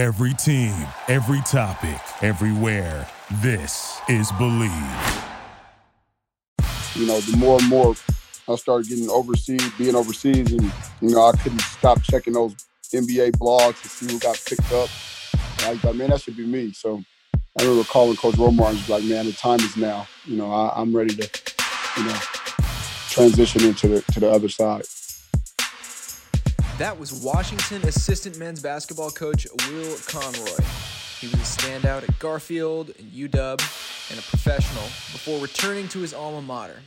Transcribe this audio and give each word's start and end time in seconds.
Every 0.00 0.32
team, 0.32 0.72
every 1.08 1.42
topic, 1.42 2.00
everywhere. 2.22 3.06
This 3.42 4.00
is 4.08 4.32
Bleav. 4.32 5.28
You 6.94 7.06
know, 7.06 7.20
the 7.20 7.36
more 7.36 7.58
and 7.58 7.68
more 7.68 7.94
I 8.48 8.54
started 8.54 8.88
getting 8.88 9.10
overseas, 9.10 9.60
being 9.76 9.94
overseas, 9.94 10.52
and 10.52 10.72
you 11.02 11.10
know, 11.10 11.26
I 11.26 11.32
couldn't 11.36 11.60
stop 11.60 12.02
checking 12.02 12.32
those 12.32 12.54
NBA 12.94 13.32
blogs 13.32 13.82
to 13.82 13.88
see 13.90 14.10
who 14.10 14.18
got 14.20 14.42
picked 14.46 14.72
up. 14.72 14.88
And 15.58 15.66
I 15.66 15.72
was 15.72 15.84
like, 15.84 15.94
man, 15.96 16.08
that 16.08 16.22
should 16.22 16.38
be 16.38 16.46
me. 16.46 16.72
So 16.72 17.02
I 17.58 17.62
remember 17.62 17.84
calling 17.84 18.16
Coach 18.16 18.36
Romar 18.36 18.70
and 18.70 18.78
was 18.78 18.88
like, 18.88 19.04
man, 19.04 19.26
the 19.26 19.32
time 19.32 19.60
is 19.60 19.76
now. 19.76 20.08
You 20.24 20.38
know, 20.38 20.50
I, 20.50 20.80
am 20.80 20.96
ready 20.96 21.14
to, 21.14 21.28
you 21.98 22.04
know, 22.04 22.18
transition 23.10 23.64
into 23.64 23.88
the 23.88 24.00
to 24.12 24.20
the 24.20 24.30
other 24.30 24.48
side. 24.48 24.86
That 26.80 26.98
was 26.98 27.12
Washington 27.12 27.86
assistant 27.86 28.38
men's 28.38 28.62
basketball 28.62 29.10
coach 29.10 29.46
Will 29.68 29.98
Conroy. 30.06 30.64
He 31.20 31.26
was 31.26 31.34
a 31.34 31.60
standout 31.60 32.08
at 32.08 32.18
Garfield 32.18 32.92
and 32.98 33.12
UW 33.12 34.08
and 34.08 34.18
a 34.18 34.22
professional 34.22 34.84
before 35.12 35.38
returning 35.40 35.88
to 35.88 35.98
his 35.98 36.14
alma 36.14 36.40
mater 36.40 36.80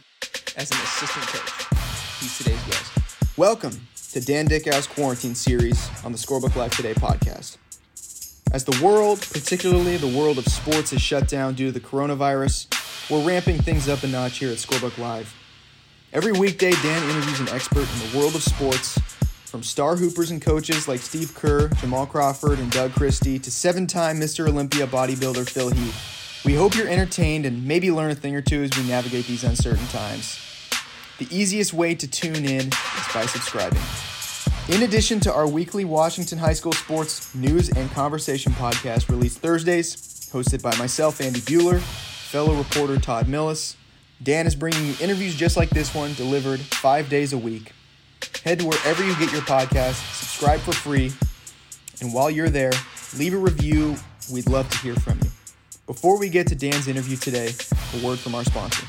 as 0.57 0.71
an 0.71 0.77
assistant 0.77 1.27
coach. 1.27 1.77
He's 2.19 2.35
today's 2.39 2.59
guest. 2.63 3.37
Welcome 3.37 3.87
to 4.13 4.19
Dan 4.19 4.47
Dickau's 4.47 4.87
quarantine 4.87 5.35
series 5.35 5.87
on 6.03 6.11
the 6.11 6.17
Scorebook 6.17 6.55
Live 6.55 6.75
Today 6.75 6.95
podcast. 6.95 7.57
As 8.51 8.65
the 8.65 8.83
world, 8.83 9.19
particularly 9.19 9.97
the 9.97 10.17
world 10.17 10.39
of 10.39 10.45
sports, 10.45 10.91
is 10.91 11.03
shut 11.03 11.27
down 11.27 11.53
due 11.53 11.67
to 11.67 11.71
the 11.71 11.79
coronavirus, 11.79 12.65
we're 13.11 13.23
ramping 13.23 13.61
things 13.61 13.87
up 13.87 14.01
a 14.01 14.07
notch 14.07 14.39
here 14.39 14.49
at 14.49 14.57
Scorebook 14.57 14.97
Live. 14.97 15.31
Every 16.11 16.31
weekday, 16.31 16.71
Dan 16.71 17.09
interviews 17.11 17.39
an 17.41 17.49
expert 17.49 17.87
in 17.93 18.11
the 18.11 18.17
world 18.17 18.33
of 18.33 18.41
sports 18.41 18.97
from 19.53 19.61
star 19.61 19.95
hoopers 19.95 20.31
and 20.31 20.41
coaches 20.41 20.87
like 20.87 20.99
Steve 20.99 21.35
Kerr, 21.35 21.67
Jamal 21.79 22.07
Crawford, 22.07 22.57
and 22.57 22.71
Doug 22.71 22.91
Christie 22.93 23.37
to 23.37 23.51
seven 23.51 23.85
time 23.85 24.19
Mr. 24.19 24.47
Olympia 24.47 24.87
bodybuilder 24.87 25.47
Phil 25.47 25.69
Heath. 25.69 26.41
We 26.43 26.55
hope 26.55 26.75
you're 26.75 26.87
entertained 26.87 27.45
and 27.45 27.63
maybe 27.63 27.91
learn 27.91 28.09
a 28.09 28.15
thing 28.15 28.35
or 28.35 28.41
two 28.41 28.63
as 28.63 28.75
we 28.75 28.83
navigate 28.87 29.27
these 29.27 29.43
uncertain 29.43 29.85
times. 29.89 30.39
The 31.19 31.27
easiest 31.29 31.71
way 31.71 31.93
to 31.93 32.07
tune 32.07 32.45
in 32.45 32.61
is 32.61 33.13
by 33.13 33.27
subscribing. 33.27 33.83
In 34.69 34.81
addition 34.81 35.19
to 35.19 35.31
our 35.31 35.47
weekly 35.47 35.85
Washington 35.85 36.39
High 36.39 36.53
School 36.53 36.73
sports 36.73 37.35
news 37.35 37.69
and 37.69 37.91
conversation 37.91 38.53
podcast 38.53 39.07
released 39.07 39.37
Thursdays, 39.37 39.95
hosted 40.33 40.63
by 40.63 40.75
myself, 40.77 41.21
Andy 41.21 41.41
Buhler, 41.41 41.79
fellow 41.79 42.55
reporter 42.55 42.97
Todd 42.97 43.27
Milles, 43.27 43.75
Dan 44.23 44.47
is 44.47 44.55
bringing 44.55 44.83
you 44.83 44.95
interviews 44.99 45.35
just 45.35 45.57
like 45.57 45.69
this 45.69 45.93
one 45.93 46.15
delivered 46.15 46.59
five 46.59 47.07
days 47.07 47.33
a 47.33 47.37
week. 47.37 47.71
Head 48.43 48.59
to 48.59 48.67
wherever 48.67 49.03
you 49.03 49.15
get 49.17 49.31
your 49.31 49.41
podcast, 49.41 49.95
subscribe 50.19 50.59
for 50.59 50.73
free, 50.73 51.11
and 52.01 52.13
while 52.13 52.29
you're 52.29 52.49
there, 52.49 52.71
leave 53.17 53.33
a 53.33 53.37
review. 53.37 53.95
We'd 54.31 54.49
love 54.49 54.69
to 54.69 54.77
hear 54.79 54.95
from 54.95 55.19
you. 55.23 55.29
Before 55.87 56.17
we 56.17 56.29
get 56.29 56.47
to 56.47 56.55
Dan's 56.55 56.87
interview 56.87 57.17
today, 57.17 57.51
a 57.93 58.05
word 58.05 58.19
from 58.19 58.35
our 58.35 58.43
sponsor. 58.43 58.85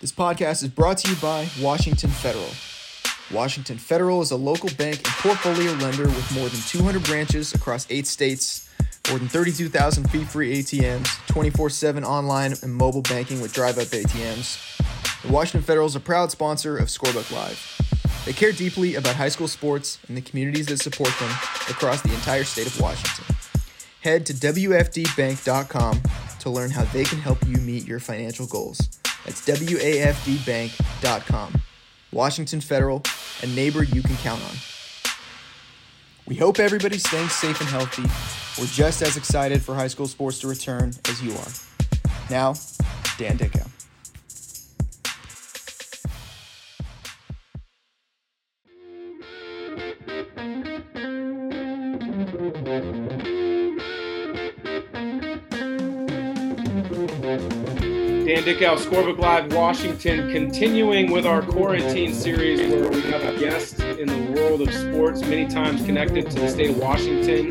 This 0.00 0.12
podcast 0.12 0.62
is 0.62 0.68
brought 0.68 0.98
to 0.98 1.10
you 1.10 1.16
by 1.16 1.48
Washington 1.60 2.10
Federal. 2.10 2.48
Washington 3.32 3.76
Federal 3.76 4.22
is 4.22 4.30
a 4.30 4.36
local 4.36 4.68
bank 4.76 4.96
and 4.98 5.06
portfolio 5.06 5.72
lender 5.72 6.04
with 6.04 6.34
more 6.34 6.48
than 6.48 6.60
200 6.60 7.02
branches 7.02 7.54
across 7.54 7.86
eight 7.90 8.06
states, 8.06 8.68
more 9.08 9.18
than 9.18 9.28
32,000 9.28 10.10
fee 10.10 10.24
free 10.24 10.62
ATMs, 10.62 11.26
24 11.26 11.70
7 11.70 12.04
online 12.04 12.54
and 12.62 12.74
mobile 12.74 13.02
banking 13.02 13.40
with 13.40 13.52
drive 13.52 13.78
up 13.78 13.86
ATMs. 13.86 15.30
Washington 15.30 15.62
Federal 15.62 15.86
is 15.86 15.96
a 15.96 16.00
proud 16.00 16.30
sponsor 16.30 16.76
of 16.76 16.86
Scorebook 16.86 17.32
Live. 17.32 17.95
They 18.26 18.32
care 18.32 18.52
deeply 18.52 18.96
about 18.96 19.14
high 19.14 19.28
school 19.28 19.48
sports 19.48 20.00
and 20.08 20.16
the 20.16 20.20
communities 20.20 20.66
that 20.66 20.78
support 20.78 21.10
them 21.20 21.30
across 21.70 22.02
the 22.02 22.12
entire 22.12 22.42
state 22.42 22.66
of 22.66 22.80
Washington. 22.80 23.36
Head 24.02 24.26
to 24.26 24.34
WAFDbank.com 24.34 26.02
to 26.40 26.50
learn 26.50 26.70
how 26.70 26.82
they 26.86 27.04
can 27.04 27.18
help 27.18 27.38
you 27.46 27.58
meet 27.58 27.86
your 27.86 28.00
financial 28.00 28.46
goals. 28.46 28.78
That's 29.24 29.46
WAFDbank.com. 29.46 31.62
Washington 32.12 32.60
Federal, 32.60 33.02
a 33.42 33.46
neighbor 33.46 33.84
you 33.84 34.02
can 34.02 34.16
count 34.16 34.42
on. 34.42 34.56
We 36.26 36.34
hope 36.34 36.58
everybody's 36.58 37.06
staying 37.06 37.28
safe 37.28 37.60
and 37.60 37.68
healthy. 37.68 38.02
We're 38.60 38.66
just 38.68 39.02
as 39.02 39.16
excited 39.16 39.62
for 39.62 39.76
high 39.76 39.86
school 39.86 40.08
sports 40.08 40.40
to 40.40 40.48
return 40.48 40.92
as 41.08 41.22
you 41.22 41.30
are. 41.32 41.48
Now, 42.28 42.54
Dan 43.18 43.36
Dickau. 43.36 43.68
Dickau, 58.46 58.76
Scorebook 58.76 59.18
Live, 59.18 59.52
Washington, 59.52 60.30
continuing 60.30 61.10
with 61.10 61.26
our 61.26 61.42
quarantine 61.42 62.14
series 62.14 62.60
where 62.70 62.88
we 62.88 63.00
have 63.00 63.24
a 63.24 63.36
guest 63.40 63.80
in 63.80 64.06
the 64.06 64.40
world 64.40 64.62
of 64.62 64.72
sports, 64.72 65.20
many 65.22 65.48
times 65.48 65.84
connected 65.84 66.30
to 66.30 66.38
the 66.38 66.48
state 66.48 66.70
of 66.70 66.78
Washington, 66.78 67.50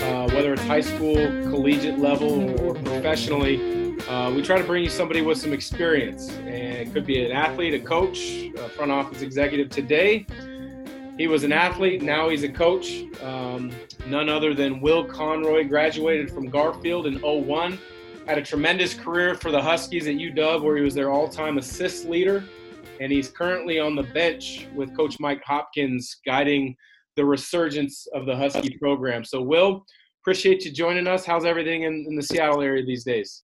uh, 0.00 0.30
whether 0.30 0.52
it's 0.52 0.62
high 0.62 0.80
school, 0.80 1.16
collegiate 1.50 1.98
level, 1.98 2.56
or 2.60 2.74
professionally. 2.74 3.98
Uh, 4.02 4.30
we 4.30 4.40
try 4.40 4.56
to 4.56 4.62
bring 4.62 4.84
you 4.84 4.90
somebody 4.90 5.22
with 5.22 5.38
some 5.38 5.52
experience, 5.52 6.30
and 6.30 6.86
it 6.86 6.92
could 6.92 7.04
be 7.04 7.20
an 7.24 7.32
athlete, 7.32 7.74
a 7.74 7.80
coach, 7.80 8.20
a 8.56 8.68
front 8.68 8.92
office 8.92 9.22
executive. 9.22 9.70
Today, 9.70 10.24
he 11.16 11.26
was 11.26 11.42
an 11.42 11.50
athlete, 11.52 12.00
now 12.00 12.28
he's 12.28 12.44
a 12.44 12.48
coach. 12.48 13.02
Um, 13.24 13.72
none 14.06 14.28
other 14.28 14.54
than 14.54 14.80
Will 14.80 15.04
Conroy, 15.04 15.66
graduated 15.66 16.30
from 16.30 16.48
Garfield 16.48 17.08
in 17.08 17.18
01 17.18 17.76
had 18.28 18.36
a 18.36 18.42
tremendous 18.42 18.92
career 18.92 19.34
for 19.34 19.50
the 19.50 19.60
Huskies 19.60 20.06
at 20.06 20.16
UW, 20.16 20.62
where 20.62 20.76
he 20.76 20.82
was 20.82 20.94
their 20.94 21.10
all-time 21.10 21.56
assist 21.56 22.04
leader, 22.04 22.44
and 23.00 23.10
he's 23.10 23.28
currently 23.28 23.80
on 23.80 23.96
the 23.96 24.02
bench 24.02 24.68
with 24.74 24.94
Coach 24.94 25.18
Mike 25.18 25.42
Hopkins, 25.46 26.18
guiding 26.26 26.76
the 27.16 27.24
resurgence 27.24 28.06
of 28.14 28.26
the 28.26 28.36
Husky 28.36 28.76
program. 28.76 29.24
So, 29.24 29.40
Will, 29.40 29.82
appreciate 30.22 30.62
you 30.66 30.70
joining 30.70 31.06
us. 31.06 31.24
How's 31.24 31.46
everything 31.46 31.84
in, 31.84 32.04
in 32.06 32.16
the 32.16 32.22
Seattle 32.22 32.60
area 32.60 32.84
these 32.84 33.02
days? 33.02 33.44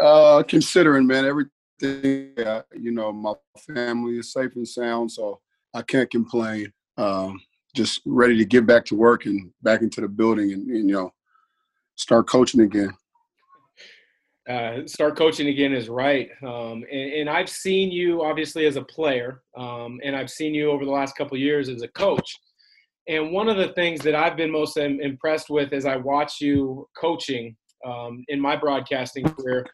Uh, 0.00 0.42
considering, 0.42 1.06
man, 1.06 1.26
everything. 1.26 2.32
Uh, 2.38 2.62
you 2.74 2.92
know, 2.92 3.12
my 3.12 3.34
family 3.74 4.16
is 4.18 4.32
safe 4.32 4.56
and 4.56 4.66
sound, 4.66 5.12
so 5.12 5.38
I 5.74 5.82
can't 5.82 6.10
complain. 6.10 6.72
Um, 6.96 7.38
just 7.76 8.00
ready 8.06 8.38
to 8.38 8.46
get 8.46 8.66
back 8.66 8.86
to 8.86 8.94
work 8.94 9.26
and 9.26 9.50
back 9.62 9.82
into 9.82 10.00
the 10.00 10.08
building, 10.08 10.52
and, 10.52 10.66
and 10.70 10.88
you 10.88 10.96
know, 10.96 11.12
start 11.96 12.26
coaching 12.26 12.60
again 12.62 12.96
uh, 14.48 14.86
start 14.86 15.16
coaching 15.16 15.48
again 15.48 15.72
is 15.72 15.88
right. 15.88 16.28
Um, 16.42 16.84
and, 16.90 17.12
and, 17.12 17.30
I've 17.30 17.48
seen 17.48 17.90
you 17.90 18.22
obviously 18.22 18.66
as 18.66 18.76
a 18.76 18.82
player, 18.82 19.42
um, 19.56 20.00
and 20.04 20.14
I've 20.14 20.30
seen 20.30 20.54
you 20.54 20.70
over 20.70 20.84
the 20.84 20.90
last 20.90 21.16
couple 21.16 21.38
years 21.38 21.70
as 21.70 21.80
a 21.80 21.88
coach. 21.88 22.36
And 23.08 23.32
one 23.32 23.48
of 23.48 23.56
the 23.56 23.72
things 23.72 24.00
that 24.02 24.14
I've 24.14 24.36
been 24.36 24.50
most 24.50 24.76
impressed 24.76 25.48
with 25.48 25.72
as 25.72 25.86
I 25.86 25.96
watch 25.96 26.40
you 26.40 26.86
coaching 26.96 27.56
um, 27.86 28.24
in 28.28 28.40
my 28.40 28.56
broadcasting 28.56 29.24
career 29.24 29.66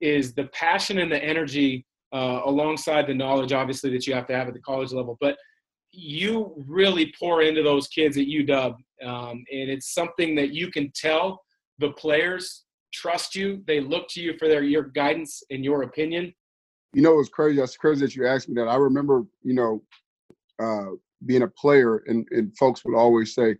is 0.00 0.34
the 0.34 0.44
passion 0.48 0.98
and 0.98 1.10
the 1.10 1.22
energy 1.22 1.84
uh, 2.12 2.42
alongside 2.44 3.06
the 3.06 3.14
knowledge, 3.14 3.52
obviously, 3.52 3.90
that 3.90 4.06
you 4.06 4.14
have 4.14 4.26
to 4.28 4.34
have 4.34 4.48
at 4.48 4.54
the 4.54 4.60
college 4.60 4.92
level. 4.92 5.16
But 5.20 5.36
you 5.92 6.54
really 6.66 7.12
pour 7.18 7.42
into 7.42 7.62
those 7.62 7.88
kids 7.88 8.16
at 8.16 8.26
UW, 8.26 8.74
um, 9.02 9.44
and 9.50 9.70
it's 9.70 9.94
something 9.94 10.34
that 10.34 10.50
you 10.50 10.70
can 10.70 10.90
tell 10.94 11.42
the 11.78 11.90
players 11.92 12.63
trust 12.94 13.34
you. 13.34 13.62
They 13.66 13.80
look 13.80 14.08
to 14.10 14.20
you 14.20 14.38
for 14.38 14.48
their 14.48 14.62
your 14.62 14.84
guidance 14.84 15.42
and 15.50 15.64
your 15.64 15.82
opinion. 15.82 16.32
You 16.94 17.02
know, 17.02 17.18
it's 17.18 17.28
crazy. 17.28 17.58
That's 17.58 17.76
crazy 17.76 18.06
that 18.06 18.14
you 18.14 18.26
asked 18.26 18.48
me 18.48 18.54
that. 18.54 18.68
I 18.68 18.76
remember, 18.76 19.24
you 19.42 19.54
know, 19.54 19.82
uh, 20.62 20.96
being 21.26 21.42
a 21.42 21.48
player, 21.48 22.04
and, 22.06 22.26
and 22.30 22.56
folks 22.56 22.84
would 22.84 22.96
always 22.96 23.34
say, 23.34 23.56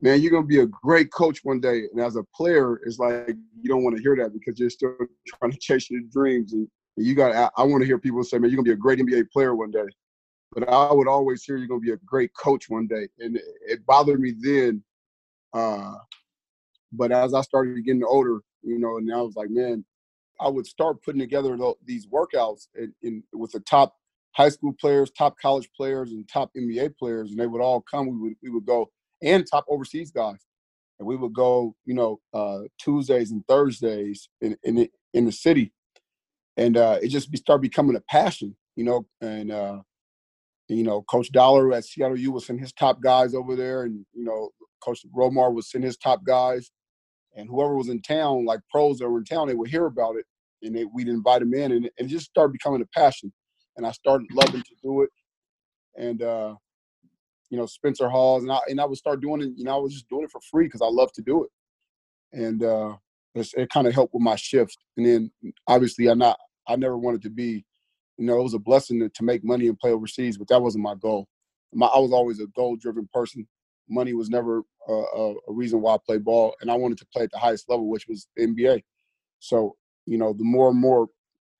"Man, 0.00 0.22
you're 0.22 0.32
gonna 0.32 0.46
be 0.46 0.60
a 0.60 0.66
great 0.66 1.12
coach 1.12 1.40
one 1.44 1.60
day." 1.60 1.84
And 1.92 2.00
as 2.00 2.16
a 2.16 2.24
player, 2.34 2.80
it's 2.86 2.98
like 2.98 3.36
you 3.60 3.68
don't 3.68 3.84
want 3.84 3.96
to 3.96 4.02
hear 4.02 4.16
that 4.16 4.32
because 4.32 4.58
you're 4.58 4.70
still 4.70 4.96
trying 5.28 5.52
to 5.52 5.58
chase 5.58 5.90
your 5.90 6.00
dreams. 6.10 6.54
And 6.54 6.66
you 6.96 7.14
got, 7.14 7.34
I, 7.34 7.50
I 7.60 7.64
want 7.64 7.82
to 7.82 7.86
hear 7.86 7.98
people 7.98 8.24
say, 8.24 8.38
"Man, 8.38 8.50
you're 8.50 8.56
gonna 8.56 8.64
be 8.64 8.72
a 8.72 8.76
great 8.76 8.98
NBA 8.98 9.30
player 9.30 9.54
one 9.54 9.70
day." 9.70 9.86
But 10.52 10.68
I 10.68 10.92
would 10.92 11.06
always 11.06 11.44
hear 11.44 11.56
you're 11.58 11.68
gonna 11.68 11.80
be 11.80 11.92
a 11.92 11.98
great 11.98 12.30
coach 12.34 12.70
one 12.70 12.86
day, 12.86 13.08
and 13.18 13.36
it, 13.36 13.44
it 13.68 13.86
bothered 13.86 14.20
me 14.20 14.34
then. 14.40 14.82
Uh, 15.52 15.94
but 16.92 17.12
as 17.12 17.34
I 17.34 17.42
started 17.42 17.84
getting 17.84 18.02
older, 18.04 18.40
you 18.62 18.78
know, 18.78 18.96
and 18.98 19.12
I 19.12 19.20
was 19.20 19.36
like, 19.36 19.50
man, 19.50 19.84
I 20.40 20.48
would 20.48 20.66
start 20.66 21.02
putting 21.02 21.20
together 21.20 21.56
these 21.84 22.06
workouts 22.06 22.68
in, 22.74 22.94
in, 23.02 23.22
with 23.32 23.52
the 23.52 23.60
top 23.60 23.94
high 24.32 24.48
school 24.48 24.72
players, 24.80 25.10
top 25.10 25.36
college 25.40 25.68
players, 25.76 26.12
and 26.12 26.28
top 26.28 26.50
NBA 26.56 26.96
players, 26.96 27.30
and 27.30 27.38
they 27.38 27.46
would 27.46 27.60
all 27.60 27.80
come. 27.80 28.06
We 28.06 28.16
would 28.16 28.34
we 28.42 28.50
would 28.50 28.66
go 28.66 28.90
and 29.22 29.44
top 29.46 29.66
overseas 29.68 30.10
guys, 30.10 30.46
and 30.98 31.06
we 31.06 31.16
would 31.16 31.34
go, 31.34 31.74
you 31.84 31.94
know, 31.94 32.20
uh, 32.32 32.60
Tuesdays 32.78 33.30
and 33.30 33.46
Thursdays 33.46 34.28
in 34.40 34.56
in, 34.62 34.88
in 35.12 35.26
the 35.26 35.32
city, 35.32 35.72
and 36.56 36.76
uh, 36.76 36.98
it 37.02 37.08
just 37.08 37.34
started 37.36 37.62
becoming 37.62 37.96
a 37.96 38.02
passion, 38.08 38.56
you 38.76 38.84
know, 38.84 39.06
and 39.20 39.50
uh, 39.50 39.80
you 40.68 40.84
know, 40.84 41.02
Coach 41.02 41.32
Dollar 41.32 41.72
at 41.72 41.84
Seattle 41.84 42.18
U 42.18 42.32
was 42.32 42.46
sending 42.46 42.62
his 42.62 42.72
top 42.72 43.02
guys 43.02 43.34
over 43.34 43.56
there, 43.56 43.82
and 43.82 44.06
you 44.14 44.24
know, 44.24 44.50
Coach 44.82 45.04
Romar 45.14 45.52
was 45.52 45.70
sending 45.70 45.86
his 45.86 45.96
top 45.96 46.24
guys 46.24 46.70
and 47.36 47.48
whoever 47.48 47.76
was 47.76 47.88
in 47.88 48.02
town, 48.02 48.44
like 48.44 48.60
pros 48.70 48.98
that 48.98 49.08
were 49.08 49.18
in 49.18 49.24
town, 49.24 49.48
they 49.48 49.54
would 49.54 49.70
hear 49.70 49.86
about 49.86 50.16
it, 50.16 50.26
and 50.62 50.74
they, 50.74 50.84
we'd 50.84 51.08
invite 51.08 51.40
them 51.40 51.54
in, 51.54 51.72
and, 51.72 51.90
it 51.96 52.06
just 52.06 52.26
started 52.26 52.52
becoming 52.52 52.82
a 52.82 52.98
passion. 52.98 53.32
And 53.76 53.86
I 53.86 53.92
started 53.92 54.26
loving 54.32 54.62
to 54.62 54.74
do 54.82 55.02
it, 55.02 55.10
and 55.96 56.22
uh, 56.22 56.54
you 57.48 57.56
know 57.56 57.66
Spencer 57.66 58.08
Hawes, 58.08 58.42
and 58.42 58.52
I 58.52 58.58
and 58.68 58.80
I 58.80 58.84
would 58.84 58.98
start 58.98 59.20
doing 59.20 59.42
it. 59.42 59.52
You 59.56 59.64
know, 59.64 59.76
I 59.76 59.80
was 59.80 59.92
just 59.92 60.08
doing 60.08 60.24
it 60.24 60.30
for 60.30 60.40
free 60.50 60.66
because 60.66 60.82
I 60.82 60.88
love 60.88 61.12
to 61.12 61.22
do 61.22 61.44
it, 61.44 61.50
and 62.32 62.62
uh, 62.62 62.96
it 63.34 63.70
kind 63.70 63.86
of 63.86 63.94
helped 63.94 64.12
with 64.12 64.22
my 64.22 64.36
shift. 64.36 64.76
And 64.96 65.06
then 65.06 65.30
obviously, 65.66 66.10
I 66.10 66.14
not 66.14 66.38
I 66.68 66.76
never 66.76 66.98
wanted 66.98 67.22
to 67.22 67.30
be, 67.30 67.64
you 68.18 68.26
know, 68.26 68.38
it 68.38 68.42
was 68.42 68.54
a 68.54 68.58
blessing 68.58 69.00
to, 69.00 69.08
to 69.08 69.22
make 69.22 69.44
money 69.44 69.68
and 69.68 69.78
play 69.78 69.92
overseas, 69.92 70.36
but 70.36 70.48
that 70.48 70.62
wasn't 70.62 70.84
my 70.84 70.94
goal. 70.94 71.26
My, 71.72 71.86
I 71.86 71.98
was 71.98 72.12
always 72.12 72.40
a 72.40 72.46
goal-driven 72.48 73.08
person. 73.12 73.46
Money 73.90 74.14
was 74.14 74.30
never 74.30 74.62
a, 74.88 74.92
a, 74.92 75.34
a 75.48 75.52
reason 75.52 75.80
why 75.80 75.94
I 75.94 75.98
played 76.04 76.24
ball, 76.24 76.54
and 76.60 76.70
I 76.70 76.74
wanted 76.74 76.98
to 76.98 77.06
play 77.12 77.24
at 77.24 77.30
the 77.32 77.38
highest 77.38 77.68
level, 77.68 77.88
which 77.88 78.06
was 78.08 78.28
NBA. 78.38 78.82
So, 79.40 79.76
you 80.06 80.18
know, 80.18 80.32
the 80.32 80.44
more 80.44 80.70
and 80.70 80.78
more 80.78 81.08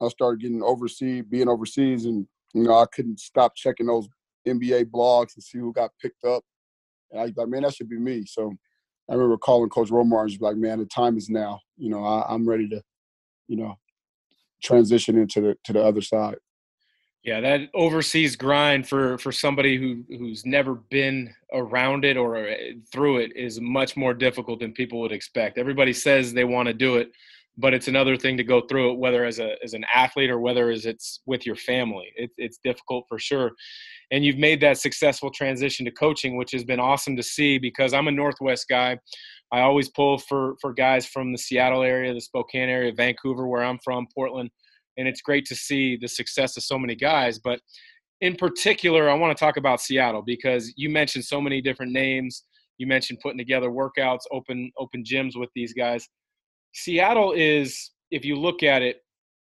I 0.01 0.07
started 0.07 0.41
getting 0.41 0.63
overseas, 0.63 1.23
being 1.29 1.49
overseas, 1.49 2.05
and 2.05 2.25
you 2.53 2.63
know, 2.63 2.73
I 2.73 2.85
couldn't 2.93 3.19
stop 3.19 3.55
checking 3.55 3.87
those 3.87 4.07
NBA 4.47 4.85
blogs 4.85 5.33
to 5.35 5.41
see 5.41 5.59
who 5.59 5.73
got 5.73 5.91
picked 6.01 6.25
up. 6.25 6.43
And 7.11 7.19
I 7.19 7.23
was 7.23 7.33
like, 7.35 7.47
man, 7.47 7.63
that 7.63 7.75
should 7.75 7.89
be 7.89 7.99
me. 7.99 8.25
So 8.25 8.53
I 9.09 9.13
remember 9.13 9.37
calling 9.37 9.69
Coach 9.69 9.89
Romar 9.89 10.21
and 10.21 10.29
just 10.29 10.41
like, 10.41 10.57
man, 10.57 10.79
the 10.79 10.85
time 10.85 11.17
is 11.17 11.29
now. 11.29 11.59
You 11.77 11.89
know, 11.89 12.03
I, 12.03 12.33
am 12.33 12.47
ready 12.47 12.67
to, 12.69 12.81
you 13.47 13.57
know, 13.57 13.75
transition 14.63 15.17
into 15.17 15.41
the 15.41 15.55
to 15.65 15.73
the 15.73 15.83
other 15.83 16.01
side. 16.01 16.37
Yeah, 17.23 17.39
that 17.41 17.69
overseas 17.75 18.35
grind 18.35 18.87
for 18.87 19.17
for 19.19 19.31
somebody 19.31 19.77
who 19.77 20.03
who's 20.17 20.43
never 20.43 20.75
been 20.75 21.31
around 21.53 22.03
it 22.03 22.17
or 22.17 22.49
uh, 22.49 22.55
through 22.91 23.17
it 23.17 23.35
is 23.35 23.61
much 23.61 23.95
more 23.95 24.15
difficult 24.15 24.59
than 24.59 24.73
people 24.73 24.99
would 25.01 25.11
expect. 25.11 25.59
Everybody 25.59 25.93
says 25.93 26.33
they 26.33 26.45
want 26.45 26.67
to 26.67 26.73
do 26.73 26.95
it, 26.97 27.11
but 27.57 27.75
it's 27.75 27.87
another 27.87 28.17
thing 28.17 28.37
to 28.37 28.43
go 28.43 28.61
through 28.61 28.93
it, 28.93 28.97
whether 28.97 29.23
as 29.23 29.37
a 29.37 29.53
as 29.63 29.73
an 29.75 29.85
athlete 29.93 30.31
or 30.31 30.39
whether 30.39 30.71
as 30.71 30.87
it's 30.87 31.21
with 31.27 31.45
your 31.45 31.55
family. 31.55 32.07
It, 32.15 32.31
it's 32.37 32.57
difficult 32.63 33.05
for 33.07 33.19
sure. 33.19 33.51
And 34.09 34.25
you've 34.25 34.39
made 34.39 34.59
that 34.61 34.79
successful 34.79 35.29
transition 35.29 35.85
to 35.85 35.91
coaching, 35.91 36.37
which 36.37 36.51
has 36.53 36.63
been 36.63 36.79
awesome 36.79 37.15
to 37.17 37.23
see 37.23 37.59
because 37.59 37.93
I'm 37.93 38.07
a 38.07 38.11
Northwest 38.11 38.65
guy. 38.67 38.97
I 39.51 39.61
always 39.61 39.89
pull 39.89 40.17
for 40.17 40.55
for 40.59 40.73
guys 40.73 41.05
from 41.05 41.33
the 41.33 41.37
Seattle 41.37 41.83
area, 41.83 42.15
the 42.15 42.21
Spokane 42.21 42.67
area, 42.69 42.91
Vancouver, 42.91 43.47
where 43.47 43.63
I'm 43.63 43.77
from, 43.83 44.07
Portland 44.15 44.49
and 44.97 45.07
it's 45.07 45.21
great 45.21 45.45
to 45.45 45.55
see 45.55 45.97
the 45.97 46.07
success 46.07 46.57
of 46.57 46.63
so 46.63 46.77
many 46.77 46.95
guys. 46.95 47.39
But 47.39 47.59
in 48.21 48.35
particular, 48.35 49.09
I 49.09 49.13
want 49.15 49.35
to 49.35 49.39
talk 49.43 49.57
about 49.57 49.81
Seattle 49.81 50.21
because 50.21 50.73
you 50.75 50.89
mentioned 50.89 51.25
so 51.25 51.41
many 51.41 51.61
different 51.61 51.91
names. 51.91 52.43
You 52.77 52.87
mentioned 52.87 53.19
putting 53.21 53.37
together 53.37 53.69
workouts, 53.69 54.21
open 54.31 54.71
open 54.77 55.03
gyms 55.03 55.35
with 55.35 55.49
these 55.55 55.73
guys. 55.73 56.07
Seattle 56.73 57.33
is, 57.33 57.91
if 58.11 58.23
you 58.23 58.35
look 58.35 58.63
at 58.63 58.81
it, 58.81 58.97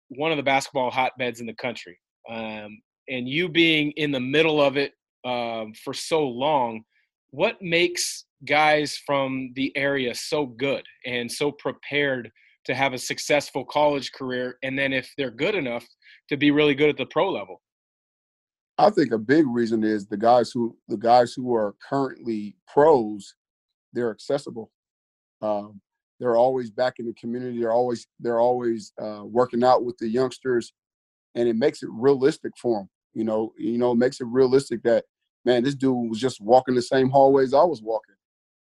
one 0.09 0.31
of 0.31 0.37
the 0.37 0.43
basketball 0.43 0.91
hotbeds 0.91 1.41
in 1.41 1.47
the 1.47 1.55
country. 1.55 1.99
Um, 2.31 2.81
and 3.09 3.29
you 3.29 3.49
being 3.49 3.93
in 3.93 4.11
the 4.11 4.21
middle 4.21 4.61
of 4.61 4.77
it 4.77 4.93
um, 5.25 5.73
for 5.85 5.95
so 5.95 6.27
long, 6.27 6.83
what 7.31 7.61
makes 7.61 8.25
guys 8.47 8.99
from 9.07 9.53
the 9.55 9.75
area 9.77 10.15
so 10.15 10.47
good 10.47 10.85
and 11.07 11.31
so 11.31 11.51
prepared 11.53 12.31
to 12.65 12.75
have 12.75 12.93
a 12.93 12.99
successful 12.99 13.65
college 13.65 14.13
career 14.13 14.57
and 14.63 14.79
then 14.79 14.93
if 14.93 15.13
they're 15.17 15.31
good 15.31 15.55
enough 15.55 15.87
to 16.29 16.37
be 16.37 16.51
really 16.51 16.75
good 16.75 16.89
at 16.89 16.97
the 16.97 17.07
pro 17.07 17.31
level. 17.31 17.61
I 18.79 18.91
think 18.91 19.13
a 19.13 19.19
big 19.19 19.47
reason 19.47 19.85
is 19.85 20.07
the 20.07 20.17
guys 20.17 20.51
who 20.51 20.77
the 20.89 20.97
guys 20.97 21.35
who 21.35 21.55
are 21.55 21.75
currently 21.89 22.57
pros 22.67 23.35
they're 23.93 24.11
accessible. 24.11 24.71
Um, 25.43 25.81
they're 26.19 26.37
always 26.37 26.71
back 26.71 26.95
in 26.99 27.07
the 27.07 27.15
community 27.15 27.61
they're 27.61 27.73
always 27.73 28.07
they're 28.21 28.41
always 28.41 28.93
uh, 29.01 29.23
working 29.25 29.65
out 29.65 29.85
with 29.85 29.99
the 29.99 30.09
youngsters 30.09 30.73
and 31.35 31.49
it 31.49 31.57
makes 31.57 31.83
it 31.83 31.89
realistic 31.93 32.53
for 32.61 32.79
them 32.79 32.89
you 33.13 33.25
know 33.25 33.53
you 33.59 33.77
know 33.77 33.93
it 33.93 33.99
makes 33.99 34.21
it 34.21 34.27
realistic 34.29 34.83
that 34.85 35.05
man 35.45 35.65
this 35.65 35.75
dude 35.75 36.09
was 36.09 36.21
just 36.21 36.41
walking 36.41 36.75
the 36.77 36.83
same 36.83 37.11
hallways 37.11 37.53
i 37.53 37.65
was 37.65 37.83
walking. 37.83 38.15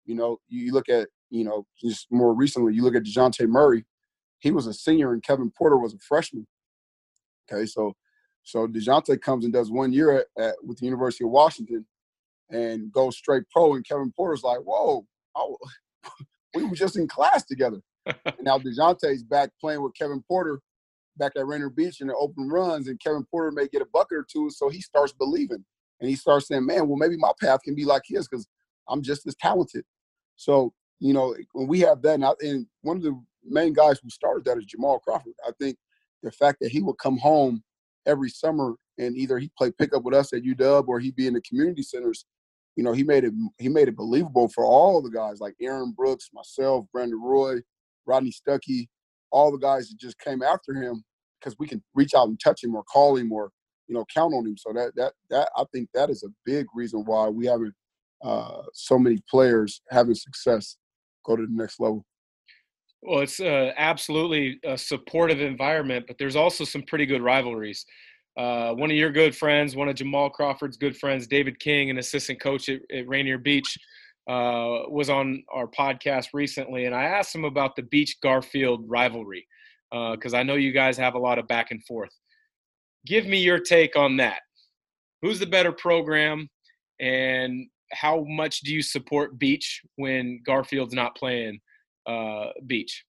You 0.06 0.14
know 0.14 0.38
you 0.48 0.72
look 0.72 0.88
at 0.88 1.08
you 1.30 1.44
know, 1.44 1.66
just 1.80 2.06
more 2.10 2.34
recently, 2.34 2.74
you 2.74 2.82
look 2.82 2.94
at 2.94 3.04
Dejounte 3.04 3.46
Murray, 3.48 3.84
he 4.38 4.50
was 4.50 4.66
a 4.66 4.72
senior 4.72 5.12
and 5.12 5.22
Kevin 5.22 5.50
Porter 5.50 5.76
was 5.76 5.94
a 5.94 5.98
freshman. 5.98 6.46
Okay, 7.50 7.66
so 7.66 7.94
so 8.42 8.66
Dejounte 8.66 9.20
comes 9.20 9.44
and 9.44 9.52
does 9.52 9.70
one 9.70 9.92
year 9.92 10.18
at, 10.18 10.26
at, 10.42 10.54
with 10.62 10.78
the 10.78 10.86
University 10.86 11.24
of 11.24 11.30
Washington 11.30 11.84
and 12.50 12.90
goes 12.90 13.16
straight 13.16 13.42
pro, 13.50 13.74
and 13.74 13.86
Kevin 13.86 14.12
Porter's 14.16 14.42
like, 14.42 14.60
whoa, 14.60 15.06
we 16.54 16.64
were 16.64 16.74
just 16.74 16.96
in 16.96 17.06
class 17.06 17.44
together. 17.44 17.80
and 18.06 18.16
now 18.40 18.58
Dejounte's 18.58 19.22
back 19.22 19.50
playing 19.60 19.82
with 19.82 19.92
Kevin 19.94 20.22
Porter 20.26 20.60
back 21.18 21.32
at 21.36 21.46
Rainier 21.46 21.68
Beach 21.68 22.00
in 22.00 22.06
the 22.06 22.14
open 22.14 22.48
runs, 22.48 22.88
and 22.88 22.98
Kevin 23.00 23.26
Porter 23.30 23.50
may 23.50 23.68
get 23.68 23.82
a 23.82 23.86
bucket 23.92 24.18
or 24.18 24.26
two, 24.30 24.48
so 24.50 24.68
he 24.68 24.80
starts 24.80 25.12
believing. 25.12 25.64
And 26.00 26.08
he 26.08 26.16
starts 26.16 26.46
saying, 26.46 26.64
man, 26.64 26.88
well, 26.88 26.96
maybe 26.96 27.16
my 27.16 27.32
path 27.40 27.60
can 27.64 27.74
be 27.74 27.84
like 27.84 28.02
his 28.06 28.28
because 28.28 28.46
I'm 28.88 29.02
just 29.02 29.26
as 29.26 29.34
talented. 29.34 29.84
So 30.36 30.72
you 31.00 31.12
know, 31.12 31.34
when 31.52 31.66
we 31.66 31.80
have 31.80 32.02
that, 32.02 32.14
and, 32.14 32.24
I, 32.24 32.32
and 32.40 32.66
one 32.82 32.96
of 32.96 33.02
the 33.02 33.18
main 33.44 33.72
guys 33.72 33.98
who 34.02 34.10
started 34.10 34.44
that 34.44 34.58
is 34.58 34.64
Jamal 34.64 34.98
Crawford. 34.98 35.34
I 35.46 35.52
think 35.60 35.76
the 36.22 36.32
fact 36.32 36.58
that 36.60 36.70
he 36.70 36.82
would 36.82 36.98
come 36.98 37.18
home 37.18 37.62
every 38.06 38.30
summer 38.30 38.74
and 38.98 39.16
either 39.16 39.38
he 39.38 39.50
play 39.56 39.70
pickup 39.70 40.02
with 40.02 40.14
us 40.14 40.32
at 40.32 40.42
UW 40.42 40.88
or 40.88 40.98
he'd 40.98 41.16
be 41.16 41.26
in 41.26 41.34
the 41.34 41.40
community 41.42 41.82
centers, 41.82 42.24
you 42.76 42.82
know, 42.82 42.92
he 42.92 43.02
made 43.02 43.24
it 43.24 43.32
he 43.58 43.68
made 43.68 43.88
it 43.88 43.96
believable 43.96 44.48
for 44.48 44.64
all 44.64 45.02
the 45.02 45.10
guys 45.10 45.40
like 45.40 45.54
Aaron 45.60 45.92
Brooks, 45.92 46.30
myself, 46.32 46.86
Brandon 46.92 47.20
Roy, 47.20 47.56
Rodney 48.06 48.32
Stuckey, 48.32 48.88
all 49.30 49.52
the 49.52 49.58
guys 49.58 49.88
that 49.88 49.98
just 49.98 50.18
came 50.18 50.42
after 50.42 50.74
him 50.74 51.04
because 51.38 51.56
we 51.58 51.66
can 51.66 51.82
reach 51.94 52.14
out 52.14 52.28
and 52.28 52.40
touch 52.42 52.62
him 52.64 52.74
or 52.74 52.82
call 52.84 53.16
him 53.16 53.30
or 53.32 53.50
you 53.86 53.94
know 53.94 54.04
count 54.12 54.34
on 54.34 54.46
him. 54.46 54.56
So 54.56 54.72
that 54.72 54.94
that 54.96 55.12
that 55.30 55.50
I 55.56 55.64
think 55.72 55.88
that 55.94 56.10
is 56.10 56.22
a 56.22 56.32
big 56.44 56.66
reason 56.74 57.04
why 57.04 57.28
we 57.28 57.46
haven't 57.46 57.74
uh, 58.22 58.62
so 58.72 58.98
many 58.98 59.22
players 59.30 59.80
having 59.90 60.14
success 60.14 60.76
go 61.28 61.36
to 61.36 61.46
the 61.46 61.52
next 61.52 61.78
level. 61.80 62.04
Well, 63.02 63.20
it's 63.20 63.38
uh, 63.38 63.72
absolutely 63.76 64.58
a 64.64 64.76
supportive 64.76 65.40
environment, 65.40 66.06
but 66.08 66.16
there's 66.18 66.36
also 66.36 66.64
some 66.64 66.82
pretty 66.82 67.06
good 67.06 67.22
rivalries. 67.22 67.86
Uh, 68.36 68.72
one 68.72 68.90
of 68.90 68.96
your 68.96 69.10
good 69.10 69.36
friends, 69.36 69.76
one 69.76 69.88
of 69.88 69.94
Jamal 69.94 70.30
Crawford's 70.30 70.76
good 70.76 70.96
friends, 70.96 71.26
David 71.26 71.58
King, 71.60 71.90
an 71.90 71.98
assistant 71.98 72.40
coach 72.40 72.68
at, 72.68 72.80
at 72.92 73.08
Rainier 73.08 73.38
Beach, 73.38 73.76
uh, 74.28 74.88
was 74.88 75.10
on 75.10 75.42
our 75.52 75.66
podcast 75.66 76.28
recently, 76.34 76.84
and 76.84 76.94
I 76.94 77.04
asked 77.04 77.34
him 77.34 77.44
about 77.44 77.76
the 77.76 77.82
Beach 77.82 78.16
Garfield 78.22 78.84
rivalry 78.86 79.46
because 79.90 80.34
uh, 80.34 80.36
I 80.36 80.42
know 80.42 80.54
you 80.54 80.72
guys 80.72 80.98
have 80.98 81.14
a 81.14 81.18
lot 81.18 81.38
of 81.38 81.48
back 81.48 81.70
and 81.70 81.82
forth. 81.84 82.10
Give 83.06 83.26
me 83.26 83.38
your 83.38 83.58
take 83.58 83.96
on 83.96 84.18
that. 84.18 84.40
Who's 85.22 85.38
the 85.38 85.46
better 85.46 85.72
program, 85.72 86.48
and 87.00 87.66
how 87.92 88.24
much 88.28 88.60
do 88.60 88.72
you 88.72 88.82
support 88.82 89.38
Beach 89.38 89.82
when 89.96 90.40
Garfield's 90.44 90.94
not 90.94 91.16
playing 91.16 91.60
uh, 92.06 92.48
Beach? 92.66 93.04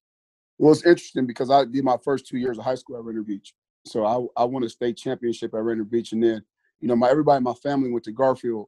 Well, 0.58 0.72
it's 0.72 0.86
interesting 0.86 1.26
because 1.26 1.50
I 1.50 1.66
did 1.66 1.84
my 1.84 1.98
first 2.04 2.28
two 2.28 2.38
years 2.38 2.58
of 2.58 2.66
high 2.66 2.76
school 2.76 2.98
at 2.98 3.04
Rainier 3.04 3.24
Beach, 3.24 3.54
so 3.86 4.06
I 4.06 4.42
I 4.42 4.46
won 4.46 4.64
a 4.64 4.70
state 4.70 4.98
championship 4.98 5.54
at 5.54 5.64
Rainier 5.64 5.86
Beach, 5.86 6.12
and 6.12 6.22
then 6.22 6.44
you 6.82 6.88
know 6.88 6.96
my 6.96 7.10
everybody 7.10 7.38
in 7.38 7.44
my 7.44 7.54
family 7.54 7.92
went 7.92 8.04
to 8.06 8.12
Garfield, 8.12 8.68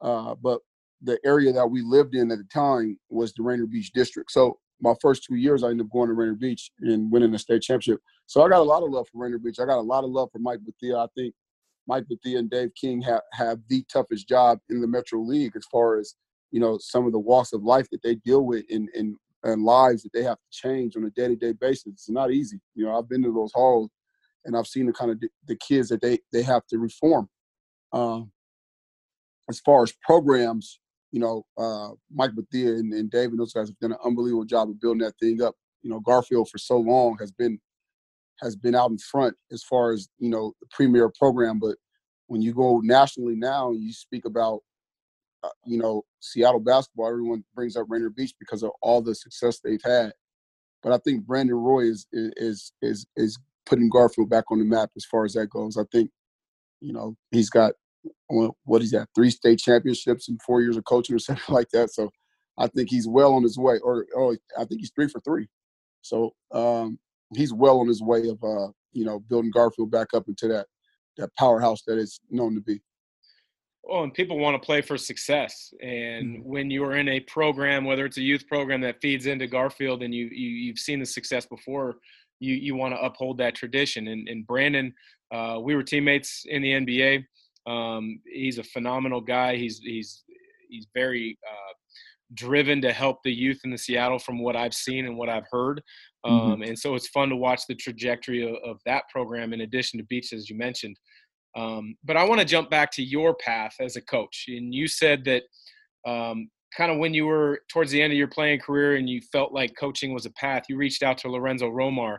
uh, 0.00 0.34
but 0.36 0.60
the 1.02 1.18
area 1.24 1.52
that 1.52 1.66
we 1.66 1.82
lived 1.82 2.14
in 2.14 2.30
at 2.32 2.38
the 2.38 2.44
time 2.44 2.98
was 3.10 3.32
the 3.32 3.42
Rainier 3.42 3.66
Beach 3.66 3.92
district. 3.92 4.32
So 4.32 4.58
my 4.80 4.94
first 5.00 5.24
two 5.24 5.36
years, 5.36 5.62
I 5.62 5.70
ended 5.70 5.86
up 5.86 5.92
going 5.92 6.08
to 6.08 6.14
Rainier 6.14 6.34
Beach 6.34 6.70
and 6.80 7.10
winning 7.10 7.32
the 7.32 7.38
state 7.38 7.62
championship. 7.62 8.00
So 8.26 8.42
I 8.42 8.48
got 8.48 8.60
a 8.60 8.62
lot 8.62 8.82
of 8.82 8.90
love 8.90 9.06
for 9.10 9.18
Rainier 9.22 9.38
Beach. 9.38 9.58
I 9.60 9.66
got 9.66 9.78
a 9.78 9.80
lot 9.80 10.04
of 10.04 10.10
love 10.10 10.30
for 10.32 10.38
Mike 10.38 10.60
Bethea. 10.64 10.96
I 10.96 11.06
think 11.14 11.34
Mike 11.88 12.06
Bethea 12.06 12.38
and 12.38 12.50
Dave 12.50 12.70
King 12.80 13.00
have, 13.02 13.22
have 13.32 13.58
the 13.68 13.82
toughest 13.90 14.28
job 14.28 14.58
in 14.68 14.80
the 14.80 14.86
Metro 14.86 15.20
League 15.20 15.56
as 15.56 15.64
far 15.72 15.98
as, 15.98 16.14
you 16.50 16.60
know, 16.60 16.78
some 16.78 17.06
of 17.06 17.12
the 17.12 17.18
walks 17.18 17.52
of 17.54 17.62
life 17.62 17.88
that 17.90 18.02
they 18.02 18.16
deal 18.16 18.42
with 18.44 18.64
in, 18.68 18.88
in, 18.94 19.16
and 19.44 19.64
lives 19.64 20.02
that 20.02 20.12
they 20.12 20.22
have 20.22 20.36
to 20.36 20.50
change 20.50 20.96
on 20.96 21.04
a 21.04 21.10
day-to-day 21.10 21.52
basis. 21.52 21.86
It's 21.86 22.10
not 22.10 22.30
easy. 22.30 22.60
You 22.74 22.84
know, 22.84 22.98
I've 22.98 23.08
been 23.08 23.22
to 23.22 23.32
those 23.32 23.52
halls 23.54 23.90
and 24.44 24.56
I've 24.56 24.66
seen 24.66 24.86
the 24.86 24.92
kind 24.92 25.10
of 25.10 25.22
the 25.46 25.56
kids 25.56 25.88
that 25.88 26.02
they, 26.02 26.18
they 26.32 26.42
have 26.42 26.66
to 26.66 26.78
reform. 26.78 27.28
Um, 27.92 28.30
as 29.48 29.60
far 29.60 29.82
as 29.82 29.94
programs, 30.02 30.80
you 31.10 31.20
know, 31.20 31.46
uh, 31.56 31.90
Mike 32.12 32.34
Bethea 32.34 32.74
and, 32.74 32.92
and 32.92 33.10
Dave 33.10 33.30
and 33.30 33.38
those 33.38 33.54
guys 33.54 33.68
have 33.68 33.78
done 33.78 33.92
an 33.92 33.98
unbelievable 34.04 34.44
job 34.44 34.68
of 34.68 34.78
building 34.78 35.00
that 35.00 35.18
thing 35.18 35.40
up. 35.40 35.54
You 35.82 35.90
know, 35.90 36.00
Garfield 36.00 36.50
for 36.50 36.58
so 36.58 36.76
long 36.76 37.16
has 37.18 37.32
been 37.32 37.58
has 38.40 38.56
been 38.56 38.74
out 38.74 38.90
in 38.90 38.98
front 38.98 39.34
as 39.52 39.62
far 39.62 39.92
as 39.92 40.08
you 40.18 40.30
know 40.30 40.52
the 40.60 40.66
premier 40.70 41.10
program. 41.18 41.58
But 41.58 41.76
when 42.26 42.42
you 42.42 42.54
go 42.54 42.80
nationally 42.82 43.36
now 43.36 43.70
and 43.70 43.82
you 43.82 43.92
speak 43.92 44.24
about 44.24 44.60
uh, 45.42 45.48
you 45.64 45.78
know 45.78 46.02
Seattle 46.20 46.60
basketball, 46.60 47.08
everyone 47.08 47.44
brings 47.54 47.76
up 47.76 47.86
Rainier 47.88 48.10
Beach 48.10 48.34
because 48.38 48.62
of 48.62 48.70
all 48.82 49.02
the 49.02 49.14
success 49.14 49.60
they've 49.60 49.82
had. 49.84 50.12
But 50.82 50.92
I 50.92 50.98
think 50.98 51.26
Brandon 51.26 51.56
Roy 51.56 51.84
is 51.84 52.06
is 52.12 52.72
is 52.82 53.06
is 53.16 53.38
putting 53.66 53.90
Garfield 53.90 54.30
back 54.30 54.44
on 54.50 54.58
the 54.58 54.64
map 54.64 54.90
as 54.96 55.04
far 55.04 55.24
as 55.24 55.34
that 55.34 55.50
goes. 55.50 55.76
I 55.76 55.84
think 55.92 56.10
you 56.80 56.92
know 56.92 57.16
he's 57.30 57.50
got 57.50 57.72
what 58.28 58.80
he's 58.80 58.94
at 58.94 59.08
three 59.14 59.30
state 59.30 59.58
championships 59.58 60.28
in 60.28 60.38
four 60.46 60.60
years 60.60 60.76
of 60.76 60.84
coaching 60.84 61.16
or 61.16 61.18
something 61.18 61.54
like 61.54 61.70
that. 61.70 61.90
So 61.90 62.10
I 62.56 62.66
think 62.68 62.90
he's 62.90 63.08
well 63.08 63.34
on 63.34 63.42
his 63.42 63.58
way, 63.58 63.78
or 63.82 64.06
oh, 64.16 64.36
I 64.58 64.64
think 64.64 64.80
he's 64.80 64.92
three 64.94 65.08
for 65.08 65.20
three. 65.20 65.48
So 66.02 66.32
um, 66.52 66.98
he's 67.34 67.52
well 67.52 67.80
on 67.80 67.88
his 67.88 68.02
way 68.02 68.28
of 68.28 68.42
uh, 68.42 68.68
you 68.92 69.04
know 69.04 69.20
building 69.20 69.50
Garfield 69.50 69.90
back 69.90 70.08
up 70.14 70.28
into 70.28 70.48
that 70.48 70.66
that 71.16 71.34
powerhouse 71.36 71.82
that 71.86 71.98
it's 71.98 72.20
known 72.30 72.54
to 72.54 72.60
be. 72.60 72.80
Well, 73.82 74.02
and 74.02 74.12
people 74.12 74.38
want 74.38 74.60
to 74.60 74.64
play 74.64 74.82
for 74.82 74.98
success, 74.98 75.72
and 75.82 76.38
mm-hmm. 76.38 76.48
when 76.48 76.70
you're 76.70 76.96
in 76.96 77.08
a 77.08 77.20
program, 77.20 77.84
whether 77.84 78.04
it's 78.04 78.18
a 78.18 78.22
youth 78.22 78.46
program 78.46 78.80
that 78.82 79.00
feeds 79.00 79.26
into 79.26 79.46
Garfield, 79.46 80.02
and 80.02 80.14
you, 80.14 80.26
you 80.26 80.48
you've 80.48 80.78
seen 80.78 81.00
the 81.00 81.06
success 81.06 81.46
before, 81.46 81.96
you 82.40 82.54
you 82.54 82.74
want 82.74 82.94
to 82.94 83.00
uphold 83.00 83.38
that 83.38 83.54
tradition. 83.54 84.08
And, 84.08 84.28
and 84.28 84.46
Brandon, 84.46 84.92
uh, 85.32 85.58
we 85.62 85.74
were 85.74 85.82
teammates 85.82 86.44
in 86.46 86.62
the 86.62 86.72
NBA. 86.72 87.24
Um, 87.66 88.20
he's 88.26 88.58
a 88.58 88.64
phenomenal 88.64 89.20
guy. 89.20 89.56
He's 89.56 89.78
he's 89.78 90.22
he's 90.68 90.86
very 90.94 91.38
uh, 91.48 91.72
driven 92.34 92.80
to 92.82 92.92
help 92.92 93.22
the 93.22 93.32
youth 93.32 93.60
in 93.64 93.70
the 93.70 93.78
Seattle 93.78 94.18
from 94.18 94.38
what 94.38 94.56
I've 94.56 94.74
seen 94.74 95.06
and 95.06 95.16
what 95.16 95.28
I've 95.28 95.46
heard. 95.50 95.82
Mm-hmm. 96.26 96.34
Um, 96.34 96.52
mm-hmm. 96.52 96.62
And 96.62 96.78
so 96.78 96.94
it's 96.94 97.08
fun 97.08 97.28
to 97.28 97.36
watch 97.36 97.62
the 97.68 97.74
trajectory 97.74 98.42
of, 98.42 98.56
of, 98.64 98.78
that 98.86 99.04
program 99.10 99.52
in 99.52 99.60
addition 99.60 99.98
to 99.98 100.04
Beach, 100.06 100.32
as 100.32 100.50
you 100.50 100.56
mentioned. 100.56 100.98
Um, 101.56 101.96
but 102.04 102.16
I 102.16 102.24
want 102.24 102.40
to 102.40 102.46
jump 102.46 102.70
back 102.70 102.90
to 102.92 103.02
your 103.02 103.34
path 103.34 103.74
as 103.80 103.96
a 103.96 104.02
coach. 104.02 104.44
And 104.48 104.74
you 104.74 104.88
said 104.88 105.24
that 105.24 105.42
um, 106.06 106.48
kind 106.76 106.90
of 106.90 106.98
when 106.98 107.14
you 107.14 107.26
were 107.26 107.60
towards 107.70 107.90
the 107.90 108.02
end 108.02 108.12
of 108.12 108.18
your 108.18 108.28
playing 108.28 108.60
career 108.60 108.96
and 108.96 109.08
you 109.08 109.20
felt 109.32 109.52
like 109.52 109.72
coaching 109.78 110.12
was 110.12 110.26
a 110.26 110.32
path, 110.32 110.64
you 110.68 110.76
reached 110.76 111.02
out 111.02 111.18
to 111.18 111.30
Lorenzo 111.30 111.70
Romar. 111.70 112.18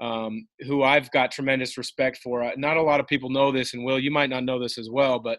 Um, 0.00 0.48
who 0.66 0.82
I've 0.82 1.08
got 1.12 1.30
tremendous 1.30 1.78
respect 1.78 2.18
for. 2.24 2.52
Not 2.56 2.76
a 2.76 2.82
lot 2.82 2.98
of 2.98 3.06
people 3.06 3.30
know 3.30 3.52
this, 3.52 3.72
and 3.72 3.84
Will, 3.84 4.00
you 4.00 4.10
might 4.10 4.30
not 4.30 4.42
know 4.42 4.58
this 4.58 4.76
as 4.76 4.90
well, 4.90 5.20
but 5.20 5.38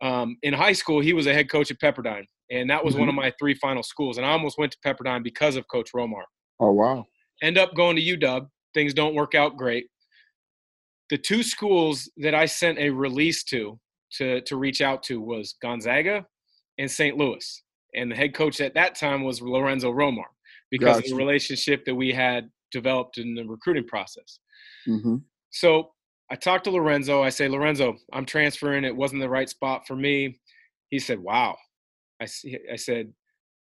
um, 0.00 0.38
in 0.42 0.54
high 0.54 0.72
school, 0.72 1.00
he 1.00 1.12
was 1.12 1.26
a 1.26 1.34
head 1.34 1.50
coach 1.50 1.70
at 1.70 1.78
Pepperdine 1.78 2.24
and 2.50 2.70
that 2.70 2.84
was 2.84 2.94
mm-hmm. 2.94 3.00
one 3.00 3.08
of 3.08 3.14
my 3.14 3.32
three 3.38 3.54
final 3.54 3.82
schools. 3.82 4.18
And 4.18 4.26
I 4.26 4.30
almost 4.30 4.58
went 4.58 4.72
to 4.72 4.78
Pepperdine 4.84 5.22
because 5.22 5.56
of 5.56 5.66
Coach 5.68 5.90
Romar. 5.94 6.22
Oh 6.60 6.72
wow! 6.72 7.06
End 7.42 7.58
up 7.58 7.74
going 7.74 7.96
to 7.96 8.02
UW. 8.02 8.48
Things 8.74 8.94
don't 8.94 9.14
work 9.14 9.34
out 9.34 9.56
great. 9.56 9.86
The 11.10 11.18
two 11.18 11.42
schools 11.42 12.10
that 12.18 12.34
I 12.34 12.46
sent 12.46 12.78
a 12.78 12.90
release 12.90 13.44
to 13.44 13.78
to 14.18 14.40
to 14.42 14.56
reach 14.56 14.80
out 14.80 15.02
to 15.04 15.20
was 15.20 15.54
Gonzaga 15.62 16.24
and 16.78 16.90
St. 16.90 17.16
Louis, 17.16 17.62
and 17.94 18.10
the 18.10 18.16
head 18.16 18.34
coach 18.34 18.60
at 18.60 18.74
that 18.74 18.94
time 18.94 19.24
was 19.24 19.40
Lorenzo 19.40 19.92
Romar 19.92 20.24
because 20.70 20.96
gotcha. 20.96 21.06
of 21.06 21.10
the 21.10 21.16
relationship 21.16 21.84
that 21.84 21.94
we 21.94 22.12
had 22.12 22.50
developed 22.72 23.18
in 23.18 23.34
the 23.34 23.44
recruiting 23.44 23.86
process. 23.86 24.38
Mm-hmm. 24.88 25.16
So 25.50 25.90
I 26.30 26.34
talked 26.34 26.64
to 26.64 26.70
Lorenzo. 26.70 27.22
I 27.22 27.28
say, 27.28 27.48
Lorenzo, 27.48 27.96
I'm 28.12 28.26
transferring. 28.26 28.84
It 28.84 28.96
wasn't 28.96 29.22
the 29.22 29.28
right 29.28 29.48
spot 29.48 29.86
for 29.86 29.94
me. 29.94 30.38
He 30.90 30.98
said, 30.98 31.18
Wow, 31.18 31.56
I, 32.20 32.26
I 32.72 32.76
said, 32.76 33.12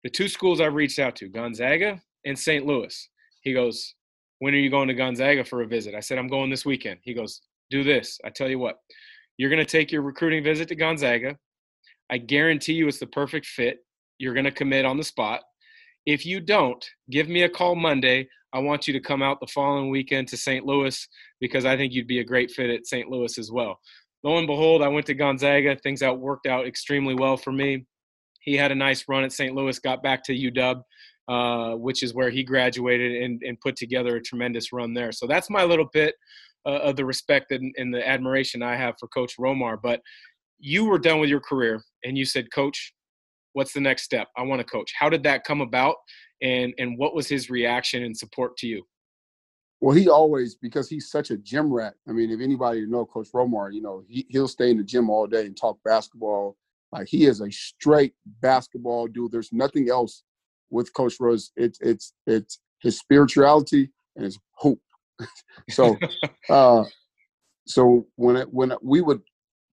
the 0.03 0.09
two 0.09 0.27
schools 0.27 0.61
I've 0.61 0.75
reached 0.75 0.99
out 0.99 1.15
to, 1.17 1.29
Gonzaga 1.29 2.01
and 2.25 2.37
St. 2.37 2.65
Louis. 2.65 3.09
He 3.41 3.53
goes, 3.53 3.95
when 4.39 4.53
are 4.53 4.57
you 4.57 4.69
going 4.69 4.87
to 4.87 4.93
Gonzaga 4.93 5.43
for 5.43 5.61
a 5.61 5.67
visit? 5.67 5.95
I 5.95 5.99
said, 5.99 6.17
I'm 6.17 6.27
going 6.27 6.49
this 6.49 6.65
weekend. 6.65 6.99
He 7.03 7.13
goes, 7.13 7.41
do 7.69 7.83
this. 7.83 8.19
I 8.25 8.29
tell 8.29 8.49
you 8.49 8.59
what, 8.59 8.77
you're 9.37 9.49
going 9.49 9.63
to 9.63 9.69
take 9.69 9.91
your 9.91 10.01
recruiting 10.01 10.43
visit 10.43 10.67
to 10.69 10.75
Gonzaga. 10.75 11.37
I 12.09 12.17
guarantee 12.17 12.73
you 12.73 12.87
it's 12.87 12.99
the 12.99 13.07
perfect 13.07 13.45
fit. 13.45 13.79
You're 14.17 14.33
going 14.33 14.45
to 14.45 14.51
commit 14.51 14.85
on 14.85 14.97
the 14.97 15.03
spot. 15.03 15.41
If 16.05 16.25
you 16.25 16.39
don't, 16.39 16.85
give 17.09 17.27
me 17.27 17.43
a 17.43 17.49
call 17.49 17.75
Monday. 17.75 18.27
I 18.53 18.59
want 18.59 18.87
you 18.87 18.93
to 18.93 18.99
come 18.99 19.21
out 19.21 19.39
the 19.39 19.47
following 19.47 19.89
weekend 19.89 20.27
to 20.29 20.37
St. 20.37 20.65
Louis 20.65 21.07
because 21.41 21.65
I 21.65 21.75
think 21.75 21.93
you'd 21.93 22.07
be 22.07 22.19
a 22.19 22.23
great 22.23 22.51
fit 22.51 22.69
at 22.69 22.85
St. 22.85 23.09
Louis 23.09 23.37
as 23.37 23.51
well. 23.51 23.79
Lo 24.23 24.37
and 24.37 24.47
behold, 24.47 24.81
I 24.81 24.87
went 24.87 25.05
to 25.07 25.13
Gonzaga. 25.13 25.75
Things 25.75 26.01
out 26.01 26.19
worked 26.19 26.47
out 26.47 26.65
extremely 26.65 27.15
well 27.15 27.37
for 27.37 27.51
me. 27.51 27.85
He 28.39 28.55
had 28.55 28.71
a 28.71 28.75
nice 28.75 29.03
run 29.07 29.23
at 29.23 29.33
St. 29.33 29.55
Louis, 29.55 29.77
got 29.79 30.03
back 30.03 30.23
to 30.25 30.33
UW, 30.33 30.81
uh, 31.27 31.73
which 31.73 32.03
is 32.03 32.13
where 32.13 32.29
he 32.29 32.43
graduated 32.43 33.23
and, 33.23 33.41
and 33.43 33.59
put 33.59 33.75
together 33.75 34.15
a 34.15 34.21
tremendous 34.21 34.71
run 34.71 34.93
there. 34.93 35.11
So 35.11 35.27
that's 35.27 35.49
my 35.49 35.63
little 35.63 35.89
bit 35.91 36.15
uh, 36.65 36.79
of 36.79 36.95
the 36.95 37.05
respect 37.05 37.51
and, 37.51 37.73
and 37.77 37.93
the 37.93 38.07
admiration 38.07 38.61
I 38.61 38.75
have 38.75 38.95
for 38.99 39.07
Coach 39.07 39.35
Romar. 39.37 39.77
But 39.81 40.01
you 40.59 40.85
were 40.85 40.99
done 40.99 41.19
with 41.19 41.29
your 41.29 41.41
career 41.41 41.81
and 42.03 42.17
you 42.17 42.25
said, 42.25 42.51
Coach, 42.51 42.93
what's 43.53 43.73
the 43.73 43.81
next 43.81 44.03
step? 44.03 44.27
I 44.37 44.43
want 44.43 44.59
to 44.59 44.65
coach. 44.65 44.91
How 44.97 45.09
did 45.09 45.23
that 45.23 45.43
come 45.43 45.61
about? 45.61 45.95
And, 46.41 46.73
and 46.77 46.97
what 46.97 47.15
was 47.15 47.27
his 47.27 47.49
reaction 47.49 48.03
and 48.03 48.15
support 48.15 48.57
to 48.57 48.67
you? 48.67 48.83
Well, 49.81 49.95
he 49.95 50.09
always 50.09 50.55
because 50.55 50.89
he's 50.89 51.09
such 51.09 51.31
a 51.31 51.37
gym 51.37 51.71
rat. 51.71 51.95
I 52.07 52.11
mean, 52.11 52.31
if 52.31 52.39
anybody 52.39 52.85
know 52.85 53.05
Coach 53.05 53.27
Romar, 53.33 53.73
you 53.73 53.81
know 53.81 54.03
he 54.07 54.25
he'll 54.29 54.47
stay 54.47 54.71
in 54.71 54.77
the 54.77 54.83
gym 54.83 55.09
all 55.09 55.27
day 55.27 55.45
and 55.45 55.55
talk 55.55 55.77
basketball 55.83 56.55
like 56.91 57.07
he 57.07 57.25
is 57.25 57.41
a 57.41 57.51
straight 57.51 58.13
basketball 58.41 59.07
dude. 59.07 59.31
There's 59.31 59.51
nothing 59.51 59.89
else 59.89 60.23
with 60.69 60.93
Coach 60.93 61.15
Rose. 61.19 61.51
It's 61.55 61.79
it's 61.81 62.13
it's 62.25 62.59
his 62.81 62.99
spirituality 62.99 63.91
and 64.15 64.25
his 64.25 64.39
hope. 64.53 64.79
so 65.69 65.97
uh 66.49 66.83
so 67.67 68.05
when 68.15 68.35
it, 68.35 68.53
when 68.53 68.73
we 68.81 69.01
would 69.01 69.21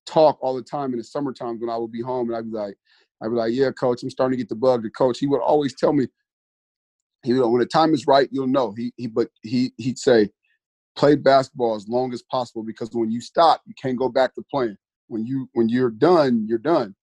talk 0.07 0.39
all 0.41 0.55
the 0.55 0.63
time 0.63 0.93
in 0.93 0.99
the 0.99 1.05
summer 1.05 1.33
times 1.33 1.61
when 1.61 1.71
I 1.71 1.77
would 1.77 1.93
be 1.93 2.01
home 2.01 2.29
and 2.29 2.37
I'd 2.37 2.51
be 2.51 2.57
like 2.57 2.77
I'd 3.23 3.29
be 3.29 3.35
like, 3.35 3.53
yeah, 3.53 3.71
coach, 3.71 4.03
I'm 4.03 4.11
starting 4.11 4.37
to 4.37 4.43
get 4.43 4.49
the 4.49 4.57
bug. 4.57 4.83
The 4.83 4.91
coach, 4.91 5.19
he 5.21 5.29
would 5.29 5.41
always 5.41 5.77
tell 5.77 5.93
me, 5.93 6.09
you 7.25 7.37
know, 7.37 7.49
when 7.49 7.61
the 7.61 7.67
time 7.67 7.95
is 7.95 8.07
right, 8.07 8.29
you'll 8.33 8.49
know. 8.49 8.73
He 8.77 8.93
he 8.97 9.07
but 9.07 9.29
he 9.43 9.73
he'd 9.77 9.99
say, 9.99 10.31
play 10.97 11.15
basketball 11.15 11.75
as 11.75 11.89
long 11.89 12.13
as 12.13 12.23
possible 12.23 12.65
because 12.65 12.91
when 12.93 13.11
you 13.11 13.21
stop, 13.21 13.63
you 13.67 13.75
can't 13.81 13.99
go 13.99 14.09
back 14.09 14.35
to 14.35 14.43
playing. 14.51 14.77
When 15.09 15.27
you 15.27 15.49
when 15.53 15.69
you're 15.69 15.91
done, 15.91 16.47
you're 16.49 16.59
done 16.59 16.95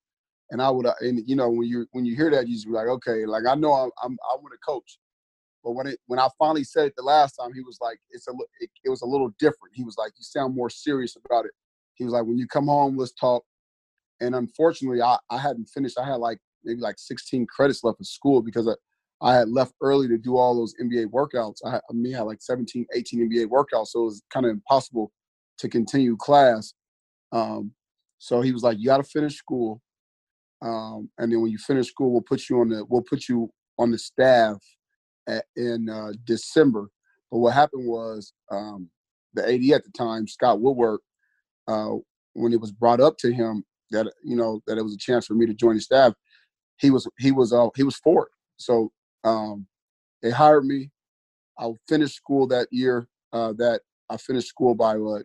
and 0.51 0.61
I 0.61 0.69
would, 0.69 0.85
uh, 0.85 0.93
and 1.01 1.21
you 1.27 1.35
know, 1.35 1.49
when 1.49 1.67
you 1.67 1.85
when 1.91 2.05
you 2.05 2.15
hear 2.15 2.31
that, 2.31 2.47
you 2.47 2.55
just 2.55 2.67
be 2.67 2.73
like, 2.73 2.87
okay, 2.87 3.25
like 3.25 3.45
I 3.47 3.55
know 3.55 3.73
I'm, 3.73 3.91
I'm 4.03 4.17
I 4.29 4.35
want 4.35 4.51
to 4.51 4.57
coach, 4.65 4.99
but 5.63 5.71
when 5.71 5.87
it 5.87 5.99
when 6.07 6.19
I 6.19 6.27
finally 6.37 6.63
said 6.63 6.87
it 6.87 6.93
the 6.95 7.03
last 7.03 7.33
time, 7.33 7.53
he 7.53 7.61
was 7.61 7.77
like, 7.81 7.99
it's 8.09 8.27
a 8.27 8.31
it, 8.59 8.69
it 8.83 8.89
was 8.89 9.01
a 9.01 9.05
little 9.05 9.29
different. 9.39 9.73
He 9.75 9.83
was 9.83 9.97
like, 9.97 10.11
you 10.17 10.23
sound 10.23 10.55
more 10.55 10.69
serious 10.69 11.15
about 11.23 11.45
it. 11.45 11.51
He 11.95 12.03
was 12.03 12.13
like, 12.13 12.25
when 12.25 12.37
you 12.37 12.47
come 12.47 12.67
home, 12.67 12.97
let's 12.97 13.13
talk. 13.13 13.43
And 14.21 14.35
unfortunately, 14.35 15.01
I 15.01 15.17
I 15.29 15.37
hadn't 15.37 15.69
finished. 15.69 15.99
I 15.99 16.05
had 16.05 16.15
like 16.15 16.39
maybe 16.63 16.81
like 16.81 16.97
16 16.97 17.45
credits 17.47 17.83
left 17.83 17.99
in 17.99 18.05
school 18.05 18.41
because 18.41 18.67
I, 18.67 18.73
I 19.21 19.35
had 19.35 19.49
left 19.49 19.73
early 19.81 20.07
to 20.07 20.17
do 20.17 20.37
all 20.37 20.55
those 20.55 20.73
NBA 20.81 21.07
workouts. 21.07 21.57
I, 21.65 21.77
I 21.77 21.93
mean, 21.93 22.15
I 22.15 22.19
had 22.19 22.23
like 22.23 22.41
17, 22.41 22.85
18 22.93 23.29
NBA 23.29 23.47
workouts, 23.47 23.87
so 23.87 24.01
it 24.01 24.05
was 24.05 24.23
kind 24.31 24.45
of 24.45 24.51
impossible 24.51 25.11
to 25.59 25.69
continue 25.69 26.15
class. 26.17 26.73
Um, 27.31 27.73
so 28.17 28.41
he 28.41 28.51
was 28.51 28.63
like, 28.63 28.77
you 28.79 28.85
got 28.85 28.97
to 28.97 29.03
finish 29.03 29.35
school 29.35 29.81
um, 30.61 31.09
and 31.17 31.31
then 31.31 31.41
when 31.41 31.51
you 31.51 31.57
finish 31.57 31.87
school, 31.87 32.11
we'll 32.11 32.21
put 32.21 32.49
you 32.49 32.59
on 32.59 32.69
the 32.69 32.85
we'll 32.85 33.03
put 33.03 33.29
you 33.29 33.49
on 33.77 33.91
the 33.91 33.97
staff 33.97 34.57
at, 35.27 35.45
in 35.55 35.89
uh, 35.89 36.11
December. 36.25 36.89
But 37.31 37.39
what 37.39 37.53
happened 37.53 37.87
was 37.87 38.33
um, 38.51 38.89
the 39.33 39.43
AD 39.43 39.71
at 39.71 39.83
the 39.83 39.91
time, 39.97 40.27
Scott 40.27 40.59
Woodward, 40.59 40.99
uh, 41.67 41.91
when 42.33 42.51
it 42.51 42.59
was 42.59 42.71
brought 42.71 42.99
up 42.99 43.17
to 43.19 43.31
him 43.31 43.63
that 43.91 44.11
you 44.23 44.35
know 44.35 44.61
that 44.67 44.77
it 44.77 44.83
was 44.83 44.93
a 44.93 44.97
chance 44.97 45.25
for 45.25 45.33
me 45.33 45.45
to 45.45 45.53
join 45.53 45.75
the 45.75 45.81
staff, 45.81 46.13
he 46.77 46.89
was 46.89 47.07
he 47.19 47.31
was 47.31 47.53
uh, 47.53 47.69
he 47.75 47.83
was 47.83 47.95
for 47.95 48.23
it. 48.23 48.31
So 48.57 48.91
um, 49.23 49.67
they 50.21 50.31
hired 50.31 50.65
me. 50.65 50.91
I 51.57 51.71
finished 51.87 52.15
school 52.15 52.47
that 52.47 52.67
year. 52.71 53.07
Uh, 53.31 53.53
that 53.53 53.81
I 54.09 54.17
finished 54.17 54.47
school 54.47 54.73
by 54.73 54.97
what 54.97 55.23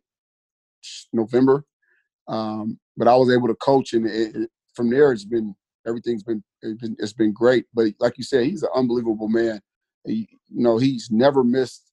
November, 1.12 1.64
um, 2.29 2.79
but 2.99 3.09
I 3.09 3.17
was 3.17 3.33
able 3.33 3.49
to 3.49 3.55
coach, 3.55 3.95
and 3.95 4.07
it, 4.07 4.50
from 4.75 4.90
there, 4.90 5.12
it's 5.12 5.25
been 5.25 5.54
everything's 5.87 6.23
been 6.23 6.43
it's 6.62 6.81
been, 6.81 6.97
it's 6.99 7.12
been 7.12 7.33
great. 7.33 7.66
But 7.75 7.93
like 8.00 8.19
you 8.19 8.25
said, 8.25 8.45
he's 8.45 8.62
an 8.62 8.71
unbelievable 8.75 9.28
man. 9.28 9.61
He, 10.07 10.28
you 10.49 10.62
know, 10.62 10.78
he's 10.78 11.09
never 11.11 11.43
missed 11.43 11.90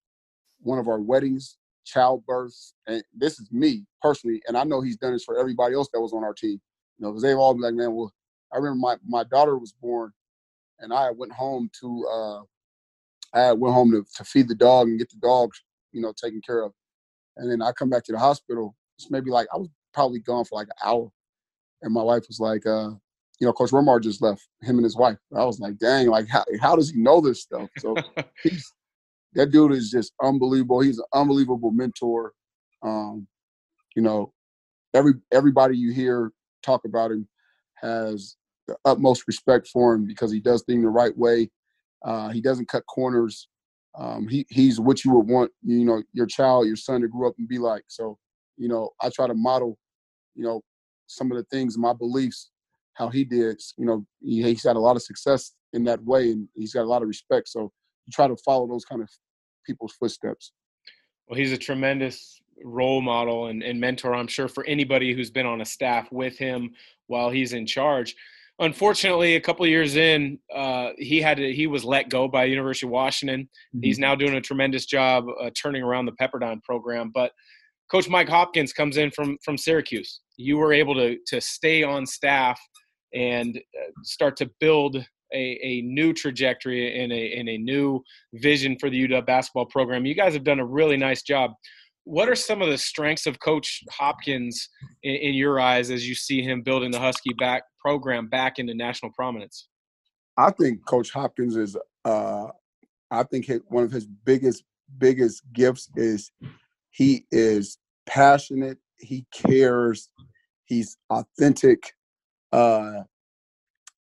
one 0.59 0.79
of 0.79 0.88
our 0.88 1.00
weddings, 1.00 1.57
childbirths, 1.85 2.73
and 2.88 3.03
this 3.15 3.39
is 3.39 3.51
me 3.51 3.85
personally. 4.01 4.41
And 4.47 4.57
I 4.57 4.63
know 4.63 4.81
he's 4.81 4.97
done 4.97 5.13
this 5.13 5.23
for 5.23 5.38
everybody 5.38 5.75
else 5.75 5.89
that 5.93 6.01
was 6.01 6.13
on 6.13 6.23
our 6.23 6.33
team. 6.33 6.59
You 6.97 7.05
know, 7.05 7.11
because 7.11 7.23
they've 7.23 7.38
all 7.38 7.53
been 7.53 7.63
like, 7.63 7.73
man, 7.73 7.93
well, 7.93 8.13
I 8.53 8.57
remember 8.57 8.79
my 8.79 8.97
my 9.05 9.23
daughter 9.23 9.57
was 9.57 9.73
born, 9.73 10.11
and 10.79 10.93
I 10.93 11.11
went 11.11 11.31
home 11.31 11.69
to 11.81 12.07
uh, 12.11 12.41
I 13.33 13.53
went 13.53 13.73
home 13.73 13.91
to, 13.91 14.05
to 14.17 14.23
feed 14.23 14.47
the 14.47 14.55
dog 14.55 14.88
and 14.88 15.00
get 15.00 15.09
the 15.09 15.17
dog, 15.17 15.51
you 15.91 16.01
know, 16.01 16.13
taken 16.15 16.41
care 16.41 16.63
of. 16.63 16.73
And 17.38 17.50
then 17.50 17.61
I 17.61 17.71
come 17.71 17.89
back 17.89 18.03
to 18.05 18.11
the 18.11 18.19
hospital. 18.19 18.75
It's 18.97 19.09
maybe 19.09 19.31
like 19.31 19.47
I 19.53 19.57
was 19.57 19.69
probably 19.93 20.19
gone 20.19 20.45
for 20.45 20.55
like 20.55 20.67
an 20.67 20.88
hour 20.88 21.09
and 21.81 21.93
my 21.93 22.03
wife 22.03 22.23
was 22.27 22.39
like, 22.39 22.65
uh, 22.65 22.91
you 23.39 23.47
know, 23.47 23.53
Coach 23.53 23.71
Romar 23.71 24.01
just 24.01 24.21
left 24.21 24.47
him 24.61 24.77
and 24.77 24.83
his 24.83 24.95
wife. 24.95 25.17
I 25.35 25.43
was 25.45 25.59
like, 25.59 25.77
dang, 25.77 26.07
like 26.07 26.27
how 26.27 26.45
how 26.61 26.75
does 26.75 26.91
he 26.91 27.00
know 27.00 27.21
this 27.21 27.41
stuff? 27.41 27.69
So 27.79 27.95
he's 28.43 28.71
that 29.33 29.51
dude 29.51 29.71
is 29.71 29.89
just 29.89 30.13
unbelievable. 30.21 30.81
He's 30.81 31.00
an 31.00 31.05
unbelievable 31.13 31.71
mentor. 31.71 32.33
Um, 32.83 33.27
you 33.95 34.01
know, 34.01 34.33
every 34.93 35.13
everybody 35.31 35.77
you 35.77 35.91
hear 35.91 36.31
talk 36.63 36.85
about 36.85 37.11
him 37.11 37.27
has 37.75 38.35
the 38.67 38.77
utmost 38.85 39.23
respect 39.27 39.67
for 39.67 39.93
him 39.93 40.05
because 40.05 40.31
he 40.31 40.39
does 40.39 40.63
things 40.63 40.83
the 40.83 40.89
right 40.89 41.17
way. 41.17 41.50
Uh, 42.03 42.29
he 42.29 42.41
doesn't 42.41 42.69
cut 42.69 42.85
corners. 42.88 43.47
Um, 43.97 44.27
he 44.27 44.45
he's 44.50 44.79
what 44.79 45.03
you 45.03 45.11
would 45.13 45.27
want, 45.27 45.51
you 45.63 45.83
know, 45.83 46.01
your 46.13 46.27
child, 46.27 46.67
your 46.67 46.75
son 46.75 47.01
to 47.01 47.07
grow 47.07 47.27
up 47.27 47.35
and 47.38 47.47
be 47.47 47.57
like. 47.57 47.83
So, 47.88 48.17
you 48.57 48.67
know, 48.67 48.91
I 49.01 49.09
try 49.09 49.27
to 49.27 49.33
model, 49.33 49.77
you 50.35 50.43
know, 50.43 50.61
some 51.15 51.32
of 51.32 51.38
the 51.38 51.44
things, 51.46 51.77
my 51.77 51.94
beliefs, 51.94 52.51
how 52.94 53.10
he 53.10 53.24
did. 53.24 53.62
You 53.77 53.86
know, 53.86 54.06
he, 54.22 54.44
he's 54.44 54.63
had 54.63 54.75
a 54.75 54.80
lot 54.80 54.96
of 54.96 55.03
success 55.03 55.53
in 55.74 55.84
that 55.86 56.03
way, 56.03 56.32
and 56.32 56.48
he's 56.56 56.74
got 56.74 56.84
a 56.84 56.89
lot 56.89 57.01
of 57.01 57.08
respect. 57.08 57.50
So 57.50 57.62
you 57.62 58.12
try 58.12 58.27
to 58.27 58.36
follow 58.38 58.68
those 58.68 58.86
kind 58.86 59.01
of 59.01 59.10
people's 59.65 59.94
footsteps. 59.94 60.53
Well, 61.27 61.38
he's 61.38 61.51
a 61.53 61.58
tremendous 61.58 62.41
role 62.63 63.01
model 63.01 63.48
and, 63.48 63.63
and 63.63 63.80
mentor, 63.80 64.13
I'm 64.13 64.27
sure, 64.27 64.48
for 64.48 64.65
anybody 64.65 65.13
who's 65.13 65.32
been 65.32 65.46
on 65.46 65.62
a 65.62 65.65
staff 65.65 66.12
with 66.12 66.38
him 66.38 66.72
while 67.08 67.30
he's 67.30 67.53
in 67.53 67.65
charge. 67.65 68.15
Unfortunately, 68.60 69.36
a 69.36 69.41
couple 69.41 69.65
years 69.65 69.96
in, 69.96 70.38
uh, 70.53 70.89
he 70.98 71.22
had 71.22 71.38
to, 71.38 71.51
he 71.51 71.65
was 71.65 71.84
let 71.84 72.10
go 72.10 72.27
by 72.27 72.44
University 72.44 72.86
of 72.86 72.91
Washington. 72.91 73.44
Mm-hmm. 73.44 73.84
He's 73.84 73.98
now 73.98 74.13
doing 74.13 74.36
a 74.36 74.41
tremendous 74.41 74.86
job 74.86 75.25
uh, 75.41 75.50
turning 75.60 75.82
around 75.82 76.06
the 76.06 76.12
Pepperdine 76.12 76.62
program. 76.62 77.12
But 77.13 77.32
Coach 77.89 78.08
Mike 78.08 78.30
Hopkins 78.30 78.72
comes 78.72 78.98
in 78.98 79.12
from 79.12 79.38
from 79.44 79.58
Syracuse. 79.58 80.22
You 80.41 80.57
were 80.57 80.74
able 80.74 80.95
to 80.95 81.17
to 81.27 81.41
stay 81.41 81.83
on 81.83 82.05
staff 82.05 82.60
and 83.13 83.57
uh, 83.57 83.91
start 84.03 84.38
to 84.38 84.50
build 84.60 84.98
a, 85.33 85.60
a 85.63 85.81
new 85.81 86.13
trajectory 86.13 87.01
and 87.01 87.12
a, 87.12 87.38
and 87.38 87.48
a 87.50 87.57
new 87.57 88.01
vision 88.33 88.77
for 88.79 88.89
the 88.89 89.07
UW 89.07 89.25
basketball 89.25 89.65
program. 89.65 90.05
You 90.05 90.15
guys 90.15 90.33
have 90.33 90.43
done 90.43 90.60
a 90.60 90.65
really 90.65 90.98
nice 90.98 91.21
job 91.21 91.51
what 92.03 92.29
are 92.29 92.36
some 92.36 92.62
of 92.62 92.69
the 92.69 92.77
strengths 92.77 93.25
of 93.25 93.39
Coach 93.39 93.83
Hopkins 93.91 94.69
in, 95.03 95.15
in, 95.15 95.33
your 95.33 95.60
eyes 95.60 95.91
as 95.91 96.07
you 96.07 96.15
see 96.15 96.41
him 96.41 96.62
building 96.62 96.91
the 96.91 97.00
Husky 97.00 97.33
back 97.38 97.63
program 97.79 98.27
back 98.27 98.60
into 98.60 98.74
national 98.74 99.12
prominence? 99.12 99.67
I 100.38 100.51
think 100.51 100.86
Coach 100.86 101.12
Hopkins 101.12 101.55
is. 101.55 101.77
Uh, 102.03 102.48
I 103.12 103.24
think 103.24 103.51
one 103.67 103.83
of 103.83 103.91
his 103.91 104.07
biggest 104.07 104.63
biggest 104.98 105.43
gifts 105.53 105.89
is 105.95 106.31
he 106.89 107.25
is 107.31 107.77
passionate. 108.05 108.77
He 109.00 109.25
cares. 109.33 110.10
He's 110.71 110.97
authentic. 111.09 111.91
Uh, 112.53 113.01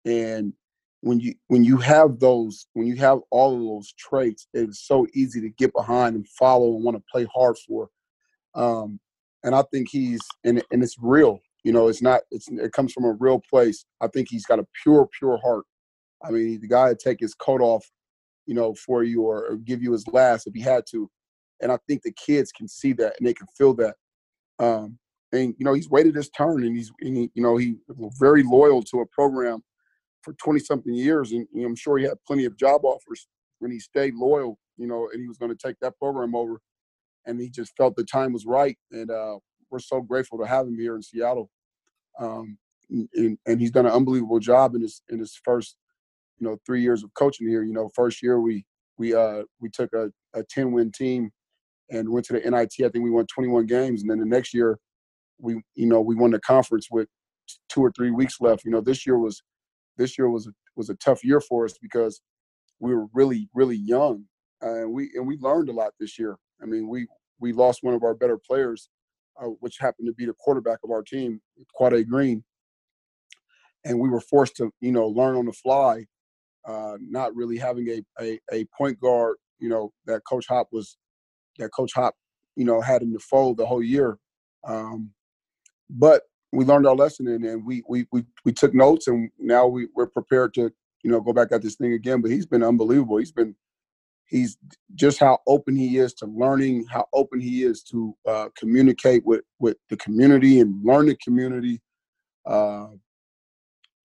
and 0.04 0.52
when 1.00 1.18
you 1.18 1.32
when 1.46 1.64
you 1.64 1.78
have 1.78 2.18
those 2.18 2.66
when 2.74 2.86
you 2.86 2.96
have 2.96 3.20
all 3.30 3.54
of 3.54 3.62
those 3.62 3.94
traits 3.96 4.48
it's 4.52 4.86
so 4.86 5.06
easy 5.14 5.40
to 5.40 5.48
get 5.50 5.72
behind 5.72 6.16
and 6.16 6.28
follow 6.28 6.74
and 6.74 6.84
want 6.84 6.96
to 6.96 7.02
play 7.10 7.26
hard 7.32 7.56
for 7.66 7.88
um, 8.56 8.98
and 9.44 9.54
i 9.54 9.62
think 9.72 9.88
he's 9.88 10.20
and, 10.44 10.60
and 10.72 10.82
it's 10.82 10.96
real 11.00 11.38
you 11.62 11.72
know 11.72 11.86
it's 11.86 12.02
not 12.02 12.22
it's 12.32 12.48
it 12.48 12.72
comes 12.72 12.92
from 12.92 13.04
a 13.04 13.16
real 13.20 13.40
place 13.48 13.84
i 14.00 14.08
think 14.08 14.26
he's 14.28 14.44
got 14.44 14.58
a 14.58 14.66
pure 14.82 15.08
pure 15.16 15.38
heart 15.44 15.64
i 16.24 16.30
mean 16.30 16.60
the 16.60 16.66
guy 16.66 16.88
would 16.88 16.98
take 16.98 17.20
his 17.20 17.34
coat 17.34 17.60
off 17.60 17.88
you 18.46 18.54
know 18.54 18.74
for 18.74 19.04
you 19.04 19.22
or, 19.22 19.52
or 19.52 19.56
give 19.56 19.80
you 19.80 19.92
his 19.92 20.08
last 20.08 20.48
if 20.48 20.54
he 20.54 20.60
had 20.60 20.82
to 20.90 21.08
and 21.62 21.70
i 21.70 21.78
think 21.86 22.02
the 22.02 22.12
kids 22.12 22.50
can 22.50 22.66
see 22.66 22.92
that 22.92 23.14
and 23.18 23.28
they 23.28 23.34
can 23.34 23.46
feel 23.56 23.72
that 23.72 23.94
um, 24.58 24.98
and 25.32 25.54
you 25.58 25.64
know 25.64 25.74
he's 25.74 25.90
waited 25.90 26.14
his 26.14 26.30
turn 26.30 26.64
and 26.64 26.76
he's 26.76 26.90
and 27.00 27.16
he, 27.16 27.30
you 27.34 27.42
know 27.42 27.56
he 27.56 27.76
very 28.18 28.42
loyal 28.42 28.82
to 28.82 29.00
a 29.00 29.06
program 29.06 29.62
for 30.22 30.34
20 30.34 30.60
something 30.60 30.94
years. 30.94 31.32
And 31.32 31.46
you 31.52 31.62
know, 31.62 31.68
I'm 31.68 31.76
sure 31.76 31.98
he 31.98 32.04
had 32.04 32.22
plenty 32.26 32.44
of 32.44 32.56
job 32.56 32.84
offers 32.84 33.26
when 33.60 33.70
he 33.70 33.80
stayed 33.80 34.14
loyal, 34.14 34.58
you 34.76 34.86
know, 34.86 35.08
and 35.12 35.20
he 35.20 35.28
was 35.28 35.38
going 35.38 35.54
to 35.54 35.66
take 35.66 35.76
that 35.80 35.98
program 35.98 36.34
over. 36.34 36.60
And 37.26 37.40
he 37.40 37.50
just 37.50 37.76
felt 37.76 37.96
the 37.96 38.04
time 38.04 38.32
was 38.32 38.46
right. 38.46 38.76
And 38.90 39.10
uh, 39.10 39.38
we're 39.70 39.78
so 39.78 40.00
grateful 40.00 40.38
to 40.38 40.46
have 40.46 40.66
him 40.66 40.78
here 40.78 40.96
in 40.96 41.02
Seattle. 41.02 41.50
Um, 42.18 42.58
and, 42.90 43.38
and 43.46 43.60
he's 43.60 43.70
done 43.70 43.86
an 43.86 43.92
unbelievable 43.92 44.38
job 44.38 44.74
in 44.74 44.80
his 44.80 45.02
in 45.10 45.18
his 45.18 45.38
first, 45.44 45.76
you 46.38 46.46
know, 46.46 46.58
three 46.64 46.82
years 46.82 47.02
of 47.02 47.12
coaching 47.14 47.48
here. 47.48 47.62
You 47.62 47.74
know, 47.74 47.90
first 47.94 48.22
year 48.22 48.40
we 48.40 48.64
we 48.96 49.14
uh 49.14 49.42
we 49.60 49.68
took 49.68 49.92
a, 49.92 50.10
a 50.34 50.42
10 50.42 50.72
win 50.72 50.90
team 50.90 51.30
and 51.90 52.08
went 52.08 52.24
to 52.26 52.32
the 52.34 52.50
NIT. 52.50 52.72
I 52.80 52.88
think 52.88 53.04
we 53.04 53.10
won 53.10 53.26
21 53.26 53.66
games, 53.66 54.00
and 54.00 54.10
then 54.10 54.18
the 54.18 54.26
next 54.26 54.54
year 54.54 54.78
we 55.40 55.62
you 55.74 55.86
know 55.86 56.00
we 56.00 56.14
won 56.14 56.30
the 56.30 56.40
conference 56.40 56.88
with 56.90 57.08
two 57.68 57.80
or 57.80 57.92
three 57.92 58.10
weeks 58.10 58.40
left. 58.40 58.64
You 58.64 58.70
know, 58.70 58.80
this 58.80 59.06
year 59.06 59.18
was 59.18 59.42
this 59.96 60.18
year 60.18 60.30
was 60.30 60.50
was 60.76 60.90
a 60.90 60.94
tough 60.96 61.24
year 61.24 61.40
for 61.40 61.64
us 61.64 61.74
because 61.80 62.20
we 62.80 62.94
were 62.94 63.06
really 63.12 63.48
really 63.54 63.76
young 63.76 64.24
uh, 64.62 64.82
and 64.82 64.92
we 64.92 65.10
and 65.14 65.26
we 65.26 65.36
learned 65.38 65.68
a 65.68 65.72
lot 65.72 65.92
this 66.00 66.18
year. 66.18 66.36
I 66.62 66.66
mean, 66.66 66.88
we 66.88 67.06
we 67.40 67.52
lost 67.52 67.82
one 67.82 67.94
of 67.94 68.02
our 68.02 68.14
better 68.14 68.38
players, 68.38 68.88
uh, 69.40 69.46
which 69.60 69.76
happened 69.78 70.08
to 70.08 70.14
be 70.14 70.26
the 70.26 70.34
quarterback 70.34 70.78
of 70.84 70.90
our 70.90 71.02
team, 71.02 71.40
Quade 71.74 72.08
Green, 72.08 72.44
and 73.84 73.98
we 73.98 74.08
were 74.08 74.20
forced 74.20 74.56
to 74.56 74.70
you 74.80 74.92
know 74.92 75.06
learn 75.06 75.36
on 75.36 75.46
the 75.46 75.52
fly, 75.52 76.06
uh, 76.66 76.96
not 77.00 77.34
really 77.34 77.56
having 77.58 77.88
a, 77.88 78.02
a 78.22 78.40
a 78.52 78.64
point 78.76 79.00
guard 79.00 79.36
you 79.58 79.68
know 79.68 79.92
that 80.06 80.22
Coach 80.28 80.46
Hop 80.48 80.68
was 80.72 80.96
that 81.58 81.70
Coach 81.70 81.92
Hop 81.94 82.14
you 82.56 82.64
know 82.64 82.80
had 82.80 83.02
in 83.02 83.12
the 83.12 83.20
fold 83.20 83.56
the 83.56 83.66
whole 83.66 83.82
year. 83.82 84.18
Um, 84.66 85.12
but 85.90 86.22
we 86.52 86.64
learned 86.64 86.86
our 86.86 86.96
lesson 86.96 87.28
and, 87.28 87.44
and 87.44 87.64
we, 87.64 87.82
we 87.88 88.06
we 88.10 88.24
we 88.44 88.52
took 88.52 88.74
notes 88.74 89.06
and 89.06 89.30
now 89.38 89.66
we, 89.66 89.88
we're 89.94 90.06
prepared 90.06 90.54
to 90.54 90.72
you 91.02 91.10
know 91.10 91.20
go 91.20 91.32
back 91.32 91.48
at 91.52 91.62
this 91.62 91.76
thing 91.76 91.92
again 91.92 92.20
but 92.20 92.30
he's 92.30 92.46
been 92.46 92.62
unbelievable. 92.62 93.18
He's 93.18 93.32
been 93.32 93.54
he's 94.26 94.58
just 94.94 95.18
how 95.18 95.38
open 95.46 95.74
he 95.74 95.98
is 95.98 96.12
to 96.14 96.26
learning 96.26 96.86
how 96.90 97.06
open 97.12 97.40
he 97.40 97.64
is 97.64 97.82
to 97.84 98.14
uh, 98.26 98.48
communicate 98.56 99.24
with 99.24 99.42
with 99.58 99.76
the 99.90 99.96
community 99.96 100.60
and 100.60 100.84
learn 100.84 101.06
the 101.06 101.16
community 101.16 101.80
uh, 102.46 102.88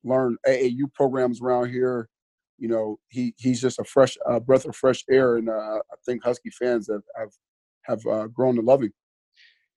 learn 0.04 0.38
aau 0.48 0.94
programs 0.94 1.42
around 1.42 1.70
here. 1.70 2.10
You 2.58 2.68
know 2.70 3.00
he 3.10 3.34
he's 3.38 3.62
just 3.62 3.80
a 3.80 3.84
fresh 3.84 4.18
uh, 4.26 4.40
breath 4.40 4.66
of 4.66 4.76
fresh 4.76 5.04
air 5.10 5.38
and 5.38 5.50
uh, 5.50 5.80
i 5.92 5.96
think 6.06 6.24
husky 6.24 6.50
fans 6.50 6.90
have 6.90 7.02
have 7.18 7.30
have 7.84 8.06
uh, 8.06 8.28
grown 8.28 8.56
to 8.56 8.62
love 8.62 8.82
him. 8.82 8.94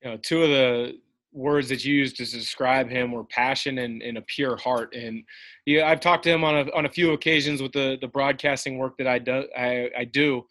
You 0.02 0.10
know 0.10 0.16
two 0.18 0.42
of 0.42 0.50
the 0.50 0.98
words 1.36 1.68
that 1.68 1.84
you 1.84 1.94
used 1.94 2.16
to 2.16 2.24
describe 2.24 2.88
him 2.88 3.12
were 3.12 3.24
passion 3.24 3.78
and, 3.78 4.02
and 4.02 4.16
a 4.16 4.22
pure 4.22 4.56
heart. 4.56 4.94
And 4.94 5.22
yeah, 5.66 5.86
I've 5.88 6.00
talked 6.00 6.24
to 6.24 6.30
him 6.30 6.42
on 6.42 6.56
a, 6.56 6.72
on 6.74 6.86
a 6.86 6.90
few 6.90 7.12
occasions 7.12 7.60
with 7.60 7.72
the, 7.72 7.98
the 8.00 8.08
broadcasting 8.08 8.78
work 8.78 8.96
that 8.96 9.06
I 9.06 9.18
do. 9.18 9.44
I, 9.56 9.90
I 9.96 10.04
do. 10.04 10.46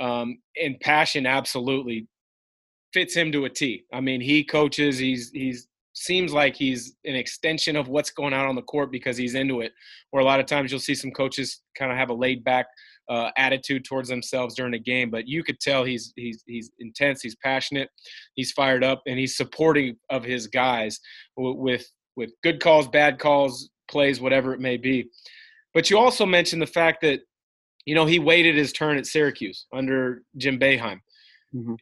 Um, 0.00 0.38
and 0.60 0.78
passion 0.80 1.24
absolutely 1.24 2.08
fits 2.92 3.14
him 3.14 3.30
to 3.32 3.44
a 3.44 3.50
T. 3.50 3.84
I 3.92 4.00
mean, 4.00 4.20
he 4.20 4.42
coaches, 4.42 4.98
he's, 4.98 5.30
he's, 5.30 5.68
seems 5.96 6.32
like 6.32 6.56
he's 6.56 6.96
an 7.04 7.14
extension 7.14 7.76
of 7.76 7.86
what's 7.86 8.10
going 8.10 8.34
on 8.34 8.46
on 8.46 8.56
the 8.56 8.62
court 8.62 8.90
because 8.90 9.16
he's 9.16 9.36
into 9.36 9.60
it. 9.60 9.72
Where 10.10 10.20
a 10.20 10.26
lot 10.26 10.40
of 10.40 10.46
times 10.46 10.72
you'll 10.72 10.80
see 10.80 10.96
some 10.96 11.12
coaches 11.12 11.62
kind 11.78 11.92
of 11.92 11.96
have 11.96 12.10
a 12.10 12.14
laid 12.14 12.42
back 12.42 12.66
uh, 13.08 13.30
attitude 13.36 13.84
towards 13.84 14.08
themselves 14.08 14.54
during 14.54 14.74
a 14.74 14.78
game, 14.78 15.10
but 15.10 15.28
you 15.28 15.42
could 15.42 15.60
tell 15.60 15.84
he's 15.84 16.12
he's 16.16 16.42
he's 16.46 16.70
intense, 16.80 17.22
he's 17.22 17.36
passionate, 17.36 17.88
he's 18.34 18.52
fired 18.52 18.84
up, 18.84 19.02
and 19.06 19.18
he's 19.18 19.36
supporting 19.36 19.96
of 20.10 20.24
his 20.24 20.46
guys 20.46 21.00
with 21.36 21.86
with 22.16 22.30
good 22.42 22.60
calls, 22.60 22.88
bad 22.88 23.18
calls, 23.18 23.70
plays, 23.88 24.20
whatever 24.20 24.54
it 24.54 24.60
may 24.60 24.76
be. 24.76 25.08
But 25.72 25.90
you 25.90 25.98
also 25.98 26.24
mentioned 26.24 26.62
the 26.62 26.66
fact 26.66 27.02
that 27.02 27.20
you 27.84 27.94
know 27.94 28.06
he 28.06 28.18
waited 28.18 28.56
his 28.56 28.72
turn 28.72 28.96
at 28.96 29.06
Syracuse 29.06 29.66
under 29.72 30.22
Jim 30.36 30.58
Boeheim. 30.58 31.00
Mm-hmm. 31.54 31.74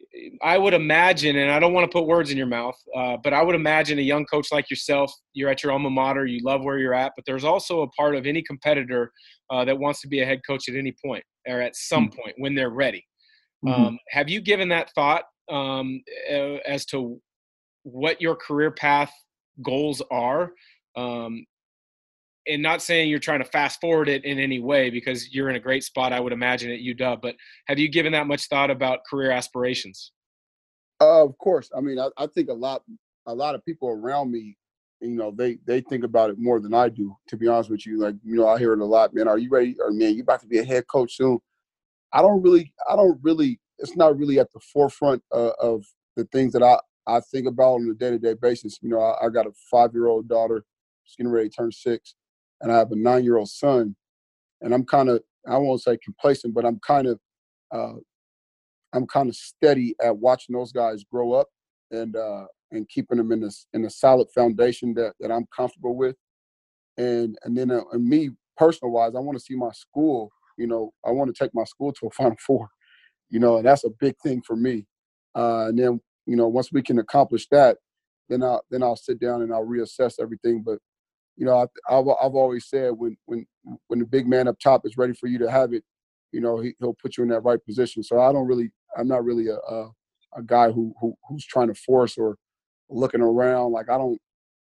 I 0.43 0.59
would 0.59 0.75
imagine, 0.75 1.37
and 1.37 1.51
I 1.51 1.59
don't 1.59 1.73
want 1.73 1.91
to 1.91 1.93
put 1.93 2.07
words 2.07 2.31
in 2.31 2.37
your 2.37 2.47
mouth, 2.47 2.77
uh, 2.95 3.17
but 3.23 3.33
I 3.33 3.43
would 3.43 3.55
imagine 3.55 3.99
a 3.99 4.03
young 4.03 4.27
coach 4.27 4.53
like 4.53 4.69
yourself, 4.69 5.13
you're 5.33 5.49
at 5.49 5.63
your 5.63 5.73
alma 5.73 5.89
mater, 5.89 6.27
you 6.27 6.41
love 6.45 6.63
where 6.63 6.79
you're 6.79 6.93
at, 6.93 7.13
but 7.17 7.25
there's 7.25 7.45
also 7.45 7.83
a 7.83 7.89
part 7.93 8.15
of 8.15 8.27
any 8.27 8.43
competitor 8.43 9.11
uh, 9.51 9.65
that 9.65 9.79
wants 9.79 10.03
to 10.03 10.09
be 10.09 10.21
a 10.21 10.27
head 10.27 10.41
coach 10.47 10.69
at 10.69 10.75
any 10.75 10.95
point 11.05 11.25
or 11.49 11.61
at 11.63 11.75
some 11.75 12.09
mm-hmm. 12.09 12.21
point 12.21 12.35
when 12.37 12.55
they're 12.55 12.71
ready. 12.71 13.05
Mm-hmm. 13.65 13.83
Um, 13.83 13.99
have 14.11 14.29
you 14.29 14.43
given 14.43 14.69
that 14.69 14.91
thought 14.95 15.25
um, 15.51 16.03
as 16.67 16.85
to 16.87 17.21
what 17.85 18.21
your 18.21 18.37
career 18.37 18.71
path 18.71 19.13
goals 19.65 20.03
are? 20.11 20.53
Um, 20.97 21.47
and 22.47 22.63
not 22.63 22.83
saying 22.83 23.09
you're 23.09 23.19
trying 23.19 23.39
to 23.39 23.45
fast 23.45 23.81
forward 23.81 24.09
it 24.09 24.25
in 24.25 24.39
any 24.39 24.59
way 24.59 24.91
because 24.91 25.33
you're 25.33 25.51
in 25.51 25.57
a 25.57 25.61
great 25.61 25.85
spot, 25.85 26.13
I 26.13 26.21
would 26.21 26.33
imagine 26.33 26.71
at 26.71 26.81
UW. 26.81 27.21
But 27.21 27.37
have 27.67 27.79
you 27.79 27.89
given 27.89 28.13
that 28.13 28.27
much 28.27 28.47
thought 28.49 28.71
about 28.71 29.01
career 29.09 29.31
aspirations? 29.31 30.13
Uh, 31.01 31.25
of 31.25 31.37
course. 31.39 31.71
I 31.77 31.81
mean, 31.81 31.99
I, 31.99 32.09
I, 32.17 32.27
think 32.27 32.49
a 32.49 32.55
lot, 32.55 32.83
a 33.27 33.35
lot 33.35 33.55
of 33.55 33.65
people 33.65 33.89
around 33.89 34.31
me, 34.31 34.57
you 35.01 35.11
know, 35.11 35.33
they 35.37 35.59
they 35.67 35.81
think 35.81 36.05
about 36.05 36.31
it 36.31 36.39
more 36.39 36.61
than 36.61 36.75
I 36.75 36.89
do. 36.89 37.17
To 37.29 37.37
be 37.37 37.49
honest 37.49 37.71
with 37.71 37.85
you, 37.85 37.99
like 37.99 38.15
you 38.23 38.37
know, 38.37 38.47
I 38.47 38.57
hear 38.59 38.73
it 38.73 38.79
a 38.79 38.85
lot. 38.85 39.13
Man, 39.13 39.27
are 39.27 39.39
you 39.39 39.51
ready? 39.51 39.75
Or 39.81 39.91
man, 39.91 40.15
you 40.15 40.23
about 40.23 40.41
to 40.43 40.47
be 40.47 40.59
a 40.59 40.65
head 40.65 40.87
coach 40.87 41.17
soon? 41.17 41.41
I 42.13 42.23
don't 42.23 42.41
really, 42.41 42.73
I 42.89 42.95
don't 42.95 43.19
really. 43.21 43.59
It's 43.79 43.97
not 43.97 44.17
really 44.17 44.39
at 44.39 44.53
the 44.53 44.61
forefront 44.61 45.21
uh, 45.33 45.51
of 45.61 45.85
the 46.15 46.25
things 46.27 46.53
that 46.53 46.63
I 46.63 46.79
I 47.09 47.19
think 47.19 47.49
about 47.49 47.75
on 47.75 47.91
a 47.91 47.95
day 47.95 48.11
to 48.11 48.19
day 48.19 48.35
basis. 48.35 48.79
You 48.81 48.91
know, 48.91 49.01
I, 49.01 49.27
I 49.27 49.29
got 49.29 49.49
a 49.49 49.53
five 49.69 49.93
year 49.93 50.07
old 50.07 50.29
daughter, 50.29 50.65
she's 51.03 51.17
getting 51.17 51.33
ready 51.33 51.49
to 51.49 51.55
turn 51.57 51.73
six 51.73 52.15
and 52.63 52.73
I 52.73 52.79
have 52.79 52.93
a 52.93 52.97
nine 52.97 53.25
year 53.25 53.37
old 53.37 53.51
son, 53.51 53.97
and 54.61 54.73
I'm 54.73 54.85
kind 54.85 55.09
of 55.09 55.23
I 55.47 55.59
won't 55.59 55.83
say 55.83 55.99
complacent, 56.03 56.55
but 56.55 56.65
I'm 56.65 56.81
kind 56.87 57.09
of 57.09 57.21
uh, 57.73 57.95
I'm 58.93 59.07
kind 59.07 59.29
of 59.29 59.37
steady 59.37 59.95
at 60.03 60.17
watching 60.17 60.55
those 60.55 60.73
guys 60.73 61.05
grow 61.11 61.33
up 61.33 61.49
and 61.91 62.17
uh, 62.17 62.45
and 62.71 62.89
keeping 62.89 63.19
them 63.19 63.33
in 63.33 63.41
this 63.41 63.67
in 63.73 63.85
a 63.85 63.91
solid 63.91 64.29
foundation 64.35 64.95
that 64.95 65.15
that 65.21 65.31
I'm 65.31 65.47
comfortable 65.55 65.97
with, 65.97 66.17
and 66.97 67.37
and 67.45 67.57
then 67.57 67.71
uh, 67.71 67.83
and 67.93 68.07
me 68.07 68.31
personal 68.57 68.93
wise, 68.93 69.13
I 69.17 69.21
want 69.21 69.37
to 69.39 69.45
see 69.45 69.57
my 69.57 69.73
school. 69.73 70.31
You 70.59 70.67
know, 70.69 70.93
I 71.05 71.11
want 71.11 71.35
to 71.35 71.45
take 71.45 71.55
my 71.55 71.65
school 71.65 71.93
to 71.93 72.07
a 72.07 72.11
Final 72.17 72.37
Four. 72.47 72.69
You 73.31 73.41
know, 73.41 73.57
and 73.57 73.67
that's 73.67 73.85
a 73.85 73.91
big 73.99 74.15
thing 74.23 74.43
for 74.47 74.57
me. 74.57 74.87
Uh, 75.35 75.67
and 75.69 75.79
then 75.79 76.01
you 76.27 76.37
know, 76.37 76.49
once 76.49 76.71
we 76.73 76.83
can 76.83 76.99
accomplish 76.99 77.49
that, 77.51 77.79
then 78.29 78.43
I'll 78.43 78.63
then 78.71 78.83
I'll 78.83 78.97
sit 78.97 79.19
down 79.19 79.43
and 79.43 79.53
I'll 79.53 79.67
reassess 79.67 80.15
everything. 80.21 80.63
But 80.63 80.79
you 81.37 81.47
know, 81.47 81.57
I, 81.57 81.95
have 81.95 82.09
I've 82.09 82.35
always 82.35 82.69
said 82.69 82.93
when 82.93 83.17
when 83.27 83.47
when 83.89 83.99
the 83.99 84.07
big 84.07 84.27
man 84.27 84.49
up 84.49 84.59
top 84.59 84.83
is 84.85 84.97
ready 84.97 85.15
for 85.15 85.27
you 85.27 85.39
to 85.39 85.51
have 85.51 85.73
it, 85.73 85.85
you 86.33 86.41
know, 86.41 86.61
he, 86.61 86.75
will 86.81 86.95
put 86.95 87.17
you 87.17 87.23
in 87.23 87.31
that 87.31 87.41
right 87.41 87.65
position. 87.65 88.03
So 88.03 88.21
I 88.21 88.33
don't 88.33 88.47
really, 88.47 88.71
I'm 88.97 89.09
not 89.09 89.25
really 89.25 89.49
a 89.49 89.57
a, 89.57 89.91
a 90.37 90.43
guy 90.45 90.71
who, 90.71 90.95
who 91.01 91.15
who's 91.29 91.45
trying 91.45 91.69
to 91.69 91.75
force 91.75 92.17
or 92.19 92.37
looking 92.89 93.23
around. 93.23 93.73
Like 93.73 93.89
I 93.89 93.97
don't, 93.99 94.19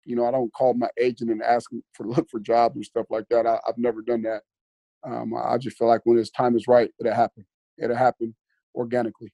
you 0.06 0.16
know, 0.16 0.26
I 0.26 0.32
don't 0.32 0.54
call 0.54 0.74
my 0.74 0.90
agent 1.00 1.32
and 1.32 1.42
ask 1.42 1.72
him 1.72 1.84
for 1.94 2.08
look 2.08 2.30
for 2.30 2.40
jobs 2.40 2.76
and 2.76 2.86
stuff 2.86 3.08
like 3.10 3.26
that. 3.30 3.46
I, 3.46 3.60
have 3.66 3.78
never 3.78 4.02
done 4.02 4.22
that. 4.24 4.42
Um, 5.06 5.34
I 5.36 5.58
just 5.58 5.78
feel 5.78 5.88
like 5.88 6.02
when 6.06 6.18
his 6.18 6.32
time 6.32 6.56
is 6.56 6.68
right, 6.68 6.90
it'll 7.00 7.14
happen. 7.14 7.46
It'll 7.78 7.96
happen 7.96 8.36
organically. 8.74 9.34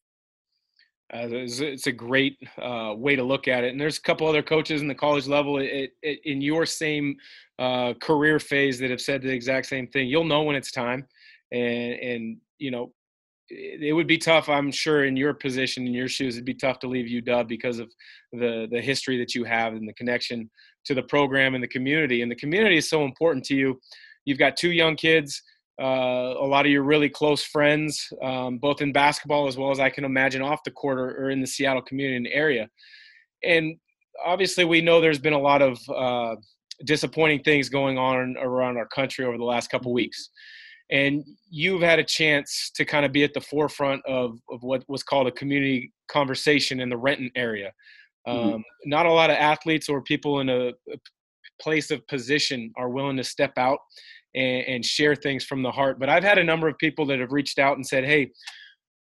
Uh, 1.11 1.27
it's, 1.31 1.87
a 1.87 1.91
great 1.91 2.37
uh, 2.61 2.93
way 2.95 3.15
to 3.15 3.23
look 3.23 3.47
at 3.47 3.63
it. 3.63 3.71
And 3.71 3.81
there's 3.81 3.97
a 3.97 4.01
couple 4.01 4.27
other 4.27 4.43
coaches 4.43 4.81
in 4.81 4.87
the 4.87 4.93
college 4.93 5.27
level 5.27 5.57
it, 5.57 5.91
it, 6.03 6.19
in 6.23 6.39
your 6.39 6.67
same 6.67 7.15
uh, 7.57 7.93
career 7.99 8.39
phase 8.39 8.77
that 8.79 8.91
have 8.91 9.01
said 9.01 9.23
the 9.23 9.31
exact 9.31 9.65
same 9.65 9.87
thing. 9.87 10.07
You'll 10.07 10.23
know 10.23 10.43
when 10.43 10.55
it's 10.55 10.71
time, 10.71 11.07
and 11.51 11.93
and 11.93 12.37
you 12.59 12.69
know 12.69 12.93
it, 13.49 13.81
it 13.81 13.93
would 13.93 14.05
be 14.05 14.19
tough. 14.19 14.49
I'm 14.49 14.71
sure 14.71 15.05
in 15.05 15.17
your 15.17 15.33
position, 15.33 15.87
in 15.87 15.93
your 15.93 16.07
shoes, 16.07 16.35
it'd 16.35 16.45
be 16.45 16.53
tough 16.53 16.77
to 16.79 16.87
leave 16.87 17.23
UW 17.23 17.47
because 17.47 17.79
of 17.79 17.91
the 18.31 18.67
the 18.69 18.81
history 18.81 19.17
that 19.17 19.33
you 19.33 19.43
have 19.45 19.73
and 19.73 19.87
the 19.87 19.93
connection 19.93 20.49
to 20.85 20.93
the 20.93 21.03
program 21.03 21.55
and 21.55 21.63
the 21.63 21.67
community. 21.67 22.21
And 22.21 22.31
the 22.31 22.35
community 22.35 22.77
is 22.77 22.87
so 22.87 23.03
important 23.03 23.43
to 23.45 23.55
you. 23.55 23.79
You've 24.25 24.37
got 24.37 24.57
two 24.57 24.71
young 24.71 24.95
kids 24.95 25.41
uh, 25.79 26.35
a 26.39 26.45
lot 26.45 26.65
of 26.65 26.71
your 26.71 26.83
really 26.83 27.09
close 27.09 27.43
friends, 27.43 28.11
um, 28.21 28.57
both 28.57 28.81
in 28.81 28.91
basketball 28.91 29.47
as 29.47 29.57
well 29.57 29.71
as 29.71 29.79
I 29.79 29.89
can 29.89 30.03
imagine 30.03 30.41
off 30.41 30.63
the 30.63 30.71
court 30.71 30.99
or, 30.99 31.09
or 31.11 31.29
in 31.29 31.41
the 31.41 31.47
Seattle 31.47 31.81
community 31.81 32.17
and 32.17 32.27
area. 32.27 32.67
And 33.43 33.77
obviously, 34.25 34.65
we 34.65 34.81
know 34.81 34.99
there's 34.99 35.19
been 35.19 35.33
a 35.33 35.39
lot 35.39 35.61
of 35.61 35.79
uh, 35.89 36.35
disappointing 36.85 37.43
things 37.43 37.69
going 37.69 37.97
on 37.97 38.35
around 38.41 38.77
our 38.77 38.87
country 38.87 39.25
over 39.25 39.37
the 39.37 39.43
last 39.43 39.69
couple 39.69 39.93
weeks. 39.93 40.29
And 40.91 41.23
you've 41.49 41.81
had 41.81 41.99
a 41.99 42.03
chance 42.03 42.71
to 42.75 42.83
kind 42.83 43.05
of 43.05 43.11
be 43.11 43.23
at 43.23 43.33
the 43.33 43.41
forefront 43.41 44.01
of, 44.07 44.39
of 44.49 44.63
what 44.63 44.83
was 44.87 45.03
called 45.03 45.27
a 45.27 45.31
community 45.31 45.93
conversation 46.07 46.79
in 46.79 46.89
the 46.89 46.97
Renton 46.97 47.31
area. 47.35 47.71
Mm-hmm. 48.27 48.39
Um, 48.39 48.49
mm-hmm. 48.49 48.89
Not 48.89 49.05
a 49.05 49.11
lot 49.11 49.29
of 49.29 49.37
athletes 49.37 49.87
or 49.87 50.01
people 50.01 50.39
in 50.39 50.49
a, 50.49 50.69
a 50.69 50.97
place 51.61 51.91
of 51.91 52.05
position 52.07 52.71
are 52.75 52.89
willing 52.89 53.17
to 53.17 53.23
step 53.23 53.53
out 53.57 53.79
and, 54.35 54.65
and 54.67 54.85
share 54.85 55.15
things 55.15 55.43
from 55.43 55.63
the 55.63 55.71
heart. 55.71 55.99
But 55.99 56.09
I've 56.09 56.23
had 56.23 56.37
a 56.37 56.43
number 56.43 56.67
of 56.67 56.77
people 56.77 57.05
that 57.07 57.19
have 57.19 57.31
reached 57.31 57.59
out 57.59 57.77
and 57.77 57.85
said, 57.85 58.05
"Hey, 58.05 58.31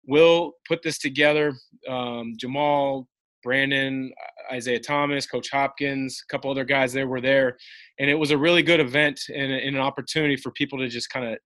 we'll 0.06 0.52
put 0.68 0.82
this 0.82 0.98
together." 0.98 1.54
Um, 1.88 2.34
Jamal, 2.38 3.08
Brandon, 3.42 4.12
Isaiah 4.52 4.80
Thomas, 4.80 5.26
Coach 5.26 5.50
Hopkins, 5.50 6.22
a 6.22 6.32
couple 6.32 6.50
other 6.50 6.64
guys 6.64 6.92
there 6.92 7.08
were 7.08 7.20
there, 7.20 7.56
and 7.98 8.10
it 8.10 8.14
was 8.14 8.30
a 8.30 8.38
really 8.38 8.62
good 8.62 8.80
event 8.80 9.20
and, 9.34 9.52
and 9.52 9.76
an 9.76 9.82
opportunity 9.82 10.36
for 10.36 10.50
people 10.52 10.78
to 10.78 10.88
just 10.88 11.10
kind 11.10 11.26
of 11.26 11.38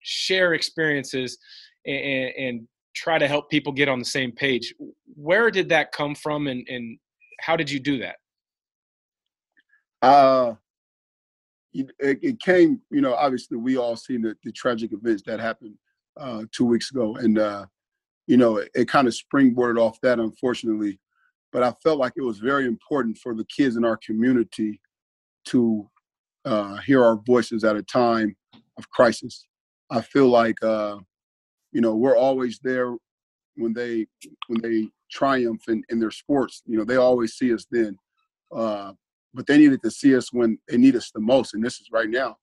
share 0.00 0.54
experiences 0.54 1.38
and, 1.86 2.32
and, 2.38 2.68
try 2.96 3.18
to 3.18 3.28
help 3.28 3.48
people 3.48 3.72
get 3.72 3.88
on 3.88 4.00
the 4.00 4.04
same 4.04 4.32
page. 4.32 4.74
Where 5.14 5.52
did 5.52 5.68
that 5.68 5.92
come 5.92 6.16
from, 6.16 6.48
and, 6.48 6.66
and 6.68 6.98
how 7.40 7.54
did 7.54 7.70
you 7.70 7.78
do 7.78 7.98
that? 7.98 8.16
Uh, 10.02 10.54
it, 11.98 12.18
it, 12.22 12.40
came, 12.40 12.80
you 12.90 13.00
know, 13.00 13.14
obviously 13.14 13.56
we 13.56 13.76
all 13.76 13.96
seen 13.96 14.22
the, 14.22 14.36
the 14.44 14.52
tragic 14.52 14.92
events 14.92 15.22
that 15.26 15.40
happened 15.40 15.74
uh, 16.18 16.44
two 16.52 16.64
weeks 16.64 16.90
ago. 16.90 17.16
And, 17.16 17.38
uh, 17.38 17.66
you 18.26 18.36
know, 18.36 18.56
it, 18.56 18.70
it 18.74 18.88
kind 18.88 19.06
of 19.08 19.14
springboarded 19.14 19.78
off 19.78 20.00
that, 20.02 20.18
unfortunately. 20.18 20.98
But 21.52 21.62
I 21.62 21.72
felt 21.82 21.98
like 21.98 22.12
it 22.16 22.22
was 22.22 22.38
very 22.38 22.66
important 22.66 23.18
for 23.18 23.34
the 23.34 23.44
kids 23.44 23.76
in 23.76 23.84
our 23.84 23.96
community 23.96 24.80
to 25.46 25.88
uh, 26.44 26.76
hear 26.76 27.02
our 27.02 27.16
voices 27.26 27.64
at 27.64 27.76
a 27.76 27.82
time 27.82 28.36
of 28.76 28.88
crisis. 28.90 29.46
I 29.90 30.02
feel 30.02 30.28
like, 30.28 30.62
uh, 30.62 30.98
you 31.72 31.80
know, 31.80 31.94
we're 31.94 32.16
always 32.16 32.58
there 32.62 32.94
when 33.56 33.72
they 33.72 34.06
when 34.46 34.60
they 34.62 34.88
triumph 35.10 35.62
in, 35.68 35.82
in 35.88 35.98
their 35.98 36.10
sports. 36.10 36.62
You 36.66 36.78
know, 36.78 36.84
they 36.84 36.96
always 36.96 37.34
see 37.34 37.52
us 37.52 37.66
then. 37.70 37.96
Uh, 38.54 38.92
but 39.34 39.46
they 39.46 39.58
needed 39.58 39.82
to 39.82 39.90
see 39.90 40.16
us 40.16 40.32
when 40.32 40.58
they 40.68 40.76
need 40.76 40.96
us 40.96 41.10
the 41.10 41.20
most, 41.20 41.54
and 41.54 41.64
this 41.64 41.80
is 41.80 41.88
right 41.92 42.08
now. 42.08 42.36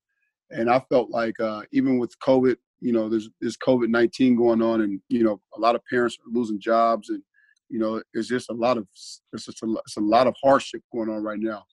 And 0.51 0.69
I 0.69 0.79
felt 0.89 1.09
like 1.09 1.39
uh, 1.39 1.63
even 1.71 1.97
with 1.97 2.17
COVID, 2.19 2.55
you 2.79 2.93
know, 2.93 3.09
there's 3.09 3.29
there's 3.41 3.57
COVID 3.57 3.89
nineteen 3.89 4.35
going 4.35 4.61
on, 4.61 4.81
and 4.81 5.01
you 5.09 5.23
know, 5.23 5.41
a 5.55 5.59
lot 5.59 5.75
of 5.75 5.81
parents 5.89 6.17
are 6.19 6.31
losing 6.31 6.59
jobs, 6.59 7.09
and 7.09 7.21
you 7.69 7.79
know, 7.79 8.01
it's 8.13 8.27
just 8.27 8.49
a 8.49 8.53
lot 8.53 8.77
of 8.77 8.87
it's 8.93 9.21
just 9.45 9.63
a, 9.63 9.75
it's 9.85 9.97
a 9.97 10.01
lot 10.01 10.27
of 10.27 10.35
hardship 10.41 10.81
going 10.93 11.09
on 11.09 11.23
right 11.23 11.39
now. 11.39 11.63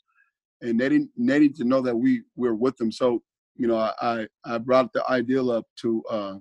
And 0.63 0.79
they 0.79 0.89
didn't 0.89 1.11
they 1.19 1.39
need 1.39 1.57
to 1.57 1.65
know 1.65 1.81
that 1.83 1.97
we 1.97 2.23
we're 2.37 2.55
with 2.55 2.77
them. 2.77 2.91
So 2.91 3.23
you 3.57 3.67
know, 3.67 3.77
I 4.01 4.27
I 4.45 4.59
brought 4.59 4.93
the 4.93 5.05
ideal 5.11 5.51
up 5.51 5.67
to 5.81 6.03
uh, 6.09 6.35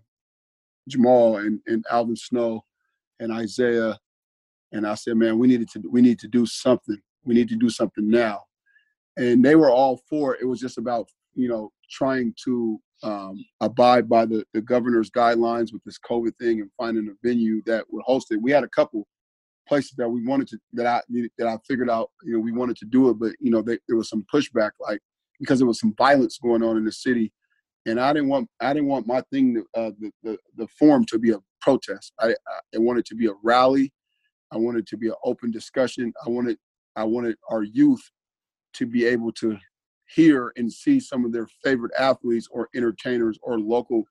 Jamal 0.87 1.37
and, 1.37 1.59
and 1.67 1.83
Alvin 1.91 2.15
Snow 2.15 2.63
and 3.19 3.33
Isaiah, 3.33 3.99
and 4.71 4.87
I 4.87 4.95
said, 4.95 5.17
man, 5.17 5.37
we 5.37 5.47
needed 5.47 5.69
to 5.71 5.83
we 5.91 6.01
need 6.01 6.19
to 6.19 6.27
do 6.27 6.45
something. 6.45 6.97
We 7.25 7.35
need 7.35 7.49
to 7.49 7.55
do 7.57 7.69
something 7.69 8.09
now 8.09 8.45
and 9.17 9.43
they 9.43 9.55
were 9.55 9.71
all 9.71 10.01
for 10.09 10.35
it. 10.35 10.41
It 10.41 10.45
was 10.45 10.59
just 10.59 10.77
about 10.77 11.09
you 11.33 11.47
know 11.47 11.71
trying 11.89 12.33
to 12.45 12.79
um, 13.03 13.43
abide 13.61 14.07
by 14.07 14.25
the, 14.25 14.45
the 14.53 14.61
governor's 14.61 15.09
guidelines 15.09 15.73
with 15.73 15.83
this 15.85 15.97
COVID 15.99 16.35
thing 16.39 16.61
and 16.61 16.69
finding 16.77 17.07
a 17.07 17.27
venue 17.27 17.61
that 17.65 17.85
would 17.89 18.03
host 18.03 18.31
it. 18.31 18.41
We 18.41 18.51
had 18.51 18.63
a 18.63 18.69
couple 18.69 19.07
places 19.67 19.93
that 19.97 20.09
we 20.09 20.25
wanted 20.25 20.47
to 20.49 20.59
that 20.73 20.85
I 20.85 21.01
that 21.37 21.47
I 21.47 21.57
figured 21.67 21.89
out 21.89 22.11
you 22.23 22.33
know 22.33 22.39
we 22.39 22.51
wanted 22.51 22.77
to 22.77 22.85
do 22.85 23.09
it, 23.09 23.19
but 23.19 23.33
you 23.39 23.51
know 23.51 23.61
they, 23.61 23.79
there 23.87 23.97
was 23.97 24.09
some 24.09 24.25
pushback 24.33 24.71
like 24.79 24.99
because 25.39 25.59
there 25.59 25.67
was 25.67 25.79
some 25.79 25.95
violence 25.97 26.37
going 26.37 26.63
on 26.63 26.77
in 26.77 26.85
the 26.85 26.91
city, 26.91 27.31
and 27.85 27.99
I 27.99 28.13
didn't 28.13 28.29
want 28.29 28.49
I 28.59 28.73
didn't 28.73 28.89
want 28.89 29.07
my 29.07 29.21
thing 29.31 29.55
to, 29.55 29.79
uh, 29.79 29.91
the, 29.99 30.11
the 30.23 30.37
the 30.57 30.67
form 30.67 31.05
to 31.05 31.19
be 31.19 31.31
a 31.31 31.39
protest. 31.61 32.13
I, 32.19 32.35
I 32.73 32.77
wanted 32.77 33.05
to 33.05 33.15
be 33.15 33.27
a 33.27 33.33
rally. 33.43 33.91
I 34.51 34.57
wanted 34.57 34.85
to 34.87 34.97
be 34.97 35.07
an 35.07 35.15
open 35.23 35.51
discussion. 35.51 36.13
I 36.25 36.29
wanted 36.29 36.57
I 36.95 37.03
wanted 37.03 37.37
our 37.49 37.63
youth 37.63 38.03
to 38.73 38.85
be 38.85 39.05
able 39.05 39.31
to 39.33 39.57
hear 40.13 40.51
and 40.57 40.71
see 40.71 40.99
some 40.99 41.23
of 41.25 41.31
their 41.31 41.47
favorite 41.63 41.91
athletes 41.97 42.47
or 42.51 42.69
entertainers 42.75 43.39
or 43.41 43.59
local 43.59 44.03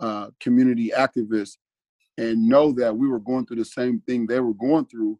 uh, 0.00 0.28
community 0.40 0.90
activists 0.96 1.56
and 2.18 2.46
know 2.46 2.72
that 2.72 2.96
we 2.96 3.08
were 3.08 3.20
going 3.20 3.46
through 3.46 3.56
the 3.56 3.64
same 3.64 4.00
thing 4.00 4.26
they 4.26 4.40
were 4.40 4.54
going 4.54 4.84
through 4.86 5.18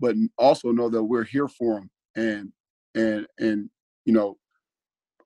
but 0.00 0.14
also 0.38 0.72
know 0.72 0.88
that 0.88 1.02
we're 1.02 1.24
here 1.24 1.48
for 1.48 1.80
them 1.80 1.90
and 2.16 2.52
and 2.94 3.26
and 3.38 3.70
you 4.04 4.12
know 4.12 4.36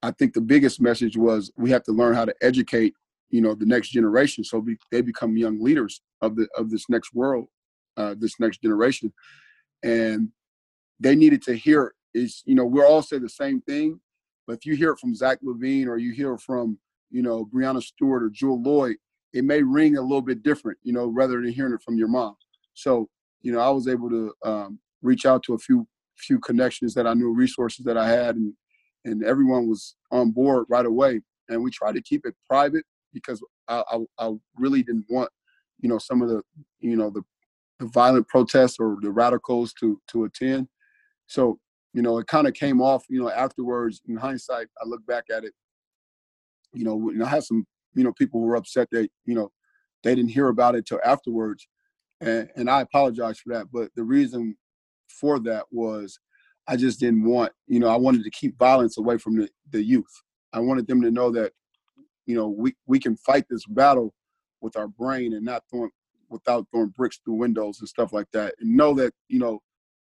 i 0.02 0.10
think 0.10 0.32
the 0.32 0.40
biggest 0.40 0.80
message 0.80 1.16
was 1.16 1.52
we 1.56 1.70
have 1.70 1.82
to 1.82 1.92
learn 1.92 2.14
how 2.14 2.24
to 2.24 2.34
educate 2.42 2.94
you 3.30 3.40
know 3.40 3.54
the 3.54 3.66
next 3.66 3.90
generation 3.90 4.42
so 4.42 4.64
they 4.90 5.00
become 5.00 5.36
young 5.36 5.62
leaders 5.62 6.02
of 6.20 6.36
the 6.36 6.46
of 6.56 6.70
this 6.70 6.88
next 6.88 7.14
world 7.14 7.46
uh, 7.96 8.14
this 8.18 8.38
next 8.40 8.62
generation. 8.62 9.12
And 9.82 10.28
they 11.00 11.14
needed 11.14 11.42
to 11.42 11.54
hear 11.54 11.94
is 12.14 12.42
you 12.44 12.55
know 12.55 12.64
we're 12.64 12.87
all 12.87 13.03
say 13.03 13.18
the 13.18 13.29
same 13.29 13.61
thing, 13.62 14.01
but 14.46 14.55
if 14.55 14.66
you 14.66 14.75
hear 14.75 14.92
it 14.92 14.98
from 14.98 15.14
Zach 15.14 15.38
LaVine 15.42 15.87
or 15.87 15.98
you 15.98 16.12
hear 16.12 16.35
it 16.35 16.40
from 16.40 16.79
you 17.11 17.22
know 17.22 17.48
Breanna 17.53 17.83
Stewart 17.83 18.22
or 18.22 18.31
Jewell 18.31 18.62
Lloyd, 18.62 18.96
it 19.33 19.44
may 19.44 19.62
ring 19.62 19.96
a 19.96 20.03
little 20.03 20.22
bit 20.22 20.42
different, 20.42 20.79
you 20.83 20.92
know, 20.92 21.07
rather 21.07 21.40
than 21.40 21.53
hearing 21.53 21.75
it 21.75 21.83
from 21.83 21.96
your 21.96 22.09
mom. 22.09 22.37
So 22.75 23.09
you 23.42 23.53
know 23.53 23.61
I 23.61 23.70
was 23.70 23.88
able 23.88 24.11
to 24.11 24.33
um, 24.44 24.79
reach 25.03 25.27
out 25.27 25.42
to 25.44 25.55
a 25.55 25.59
few 25.59 25.87
few 26.16 26.38
connections 26.38 26.94
that 26.94 27.07
I 27.07 27.14
knew, 27.14 27.33
resources 27.33 27.85
that 27.85 27.96
I 27.96 28.09
had, 28.09 28.37
and 28.37 28.53
and 29.05 29.25
everyone 29.25 29.68
was 29.68 29.96
on 30.11 30.31
board 30.31 30.66
right 30.68 30.87
away. 30.87 31.20
And 31.48 31.62
we 31.62 31.70
tried 31.70 31.96
to 31.96 32.03
keep 32.03 32.25
it 32.25 32.35
private 32.48 32.85
because 33.12 33.42
I, 33.68 33.83
I, 33.90 34.27
I 34.27 34.33
really 34.57 34.83
didn't 34.83 35.07
want 35.11 35.29
you 35.81 35.88
know 35.88 35.98
some 35.98 36.22
of 36.22 36.29
the 36.29 36.42
you 36.81 36.96
know 36.96 37.11
the 37.11 37.22
the 37.79 37.87
violent 37.87 38.29
protests 38.29 38.79
or 38.79 38.96
the 39.03 39.11
radicals 39.11 39.72
to 39.75 40.01
to 40.09 40.25
attend. 40.25 40.68
So 41.27 41.59
you 41.92 42.02
know, 42.02 42.18
it 42.18 42.26
kind 42.26 42.46
of 42.46 42.55
came 42.55 42.81
off, 42.81 43.05
you 43.09 43.20
know, 43.20 43.31
afterwards. 43.31 44.00
In 44.09 44.16
hindsight, 44.16 44.68
I 44.81 44.87
look 44.87 45.05
back 45.07 45.24
at 45.31 45.44
it. 45.44 45.52
You 46.72 46.85
know, 46.85 47.11
and 47.11 47.22
I 47.22 47.28
had 47.28 47.44
some, 47.44 47.66
you 47.94 48.02
know, 48.02 48.12
people 48.12 48.40
who 48.40 48.46
were 48.46 48.57
upset 48.57 48.88
that, 48.92 49.09
you 49.26 49.35
know, 49.35 49.50
they 50.02 50.14
didn't 50.14 50.31
hear 50.31 50.48
about 50.48 50.74
it 50.74 50.87
till 50.87 51.00
afterwards, 51.05 51.68
and, 52.20 52.48
and 52.57 52.70
I 52.70 52.81
apologize 52.81 53.38
for 53.38 53.52
that. 53.52 53.66
But 53.70 53.90
the 53.94 54.02
reason 54.02 54.57
for 55.09 55.38
that 55.40 55.66
was, 55.70 56.18
I 56.66 56.76
just 56.76 56.98
didn't 56.98 57.24
want, 57.24 57.52
you 57.66 57.78
know, 57.78 57.88
I 57.88 57.96
wanted 57.96 58.24
to 58.24 58.31
keep 58.31 58.59
violence 58.59 58.96
away 58.96 59.18
from 59.18 59.37
the, 59.37 59.48
the 59.70 59.83
youth. 59.83 60.22
I 60.52 60.61
wanted 60.61 60.87
them 60.87 61.02
to 61.02 61.11
know 61.11 61.31
that, 61.33 61.52
you 62.26 62.35
know, 62.35 62.48
we 62.48 62.74
we 62.87 62.98
can 62.98 63.16
fight 63.16 63.44
this 63.50 63.66
battle 63.66 64.14
with 64.61 64.76
our 64.76 64.88
brain 64.88 65.35
and 65.35 65.44
not 65.44 65.64
throwing 65.68 65.90
without 66.31 66.66
throwing 66.70 66.88
bricks 66.96 67.20
through 67.24 67.35
windows 67.35 67.81
and 67.81 67.88
stuff 67.88 68.12
like 68.12 68.31
that, 68.33 68.55
and 68.61 68.76
know 68.76 68.94
that, 68.94 69.12
you 69.28 69.38
know, 69.38 69.61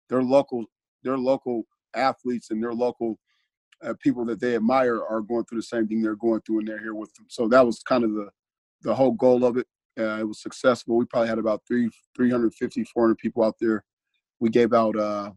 their 0.09 0.21
local 0.21 0.65
their 1.03 1.17
local 1.17 1.63
athletes 1.95 2.51
and 2.51 2.61
their 2.61 2.73
local 2.73 3.17
uh, 3.83 3.93
people 4.01 4.25
that 4.25 4.39
they 4.39 4.55
admire 4.55 5.01
are 5.03 5.21
going 5.21 5.45
through 5.45 5.59
the 5.59 5.63
same 5.63 5.87
thing 5.87 6.01
they're 6.01 6.15
going 6.15 6.41
through 6.41 6.59
and 6.59 6.67
they're 6.67 6.79
here 6.79 6.95
with 6.95 7.13
them. 7.15 7.25
So 7.29 7.47
that 7.47 7.65
was 7.65 7.81
kind 7.83 8.03
of 8.03 8.13
the 8.13 8.29
the 8.81 8.95
whole 8.95 9.11
goal 9.11 9.43
of 9.43 9.57
it. 9.57 9.67
Uh, 9.99 10.19
it 10.19 10.27
was 10.27 10.41
successful. 10.41 10.95
We 10.95 11.05
probably 11.05 11.27
had 11.27 11.39
about 11.39 11.61
three 11.67 11.89
350, 12.15 12.85
400 12.85 13.17
people 13.17 13.43
out 13.43 13.55
there. 13.59 13.83
We 14.39 14.49
gave 14.49 14.73
out 14.73 14.97
uh, 14.97 15.31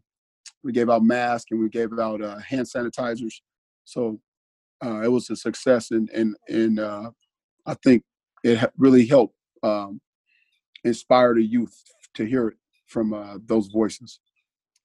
we 0.63 0.73
gave 0.73 0.91
out 0.91 1.03
masks 1.03 1.51
and 1.51 1.61
we 1.61 1.69
gave 1.69 1.99
out 1.99 2.23
uh, 2.23 2.39
hand 2.39 2.67
sanitizers. 2.67 3.35
So 3.85 4.21
uh, 4.85 5.01
it 5.01 5.09
was 5.09 5.29
a 5.31 5.37
success, 5.37 5.91
and 5.91 6.09
and 6.11 6.37
and 6.49 6.79
uh, 6.79 7.11
I 7.67 7.75
think 7.75 8.05
it 8.45 8.73
really 8.77 9.07
helped 9.07 9.35
um, 9.63 10.01
inspire 10.85 11.35
the 11.35 11.45
youth 11.45 11.77
to 12.15 12.25
hear 12.25 12.49
it 12.49 12.57
from 12.87 13.41
those 13.47 13.69
voices. 13.69 14.21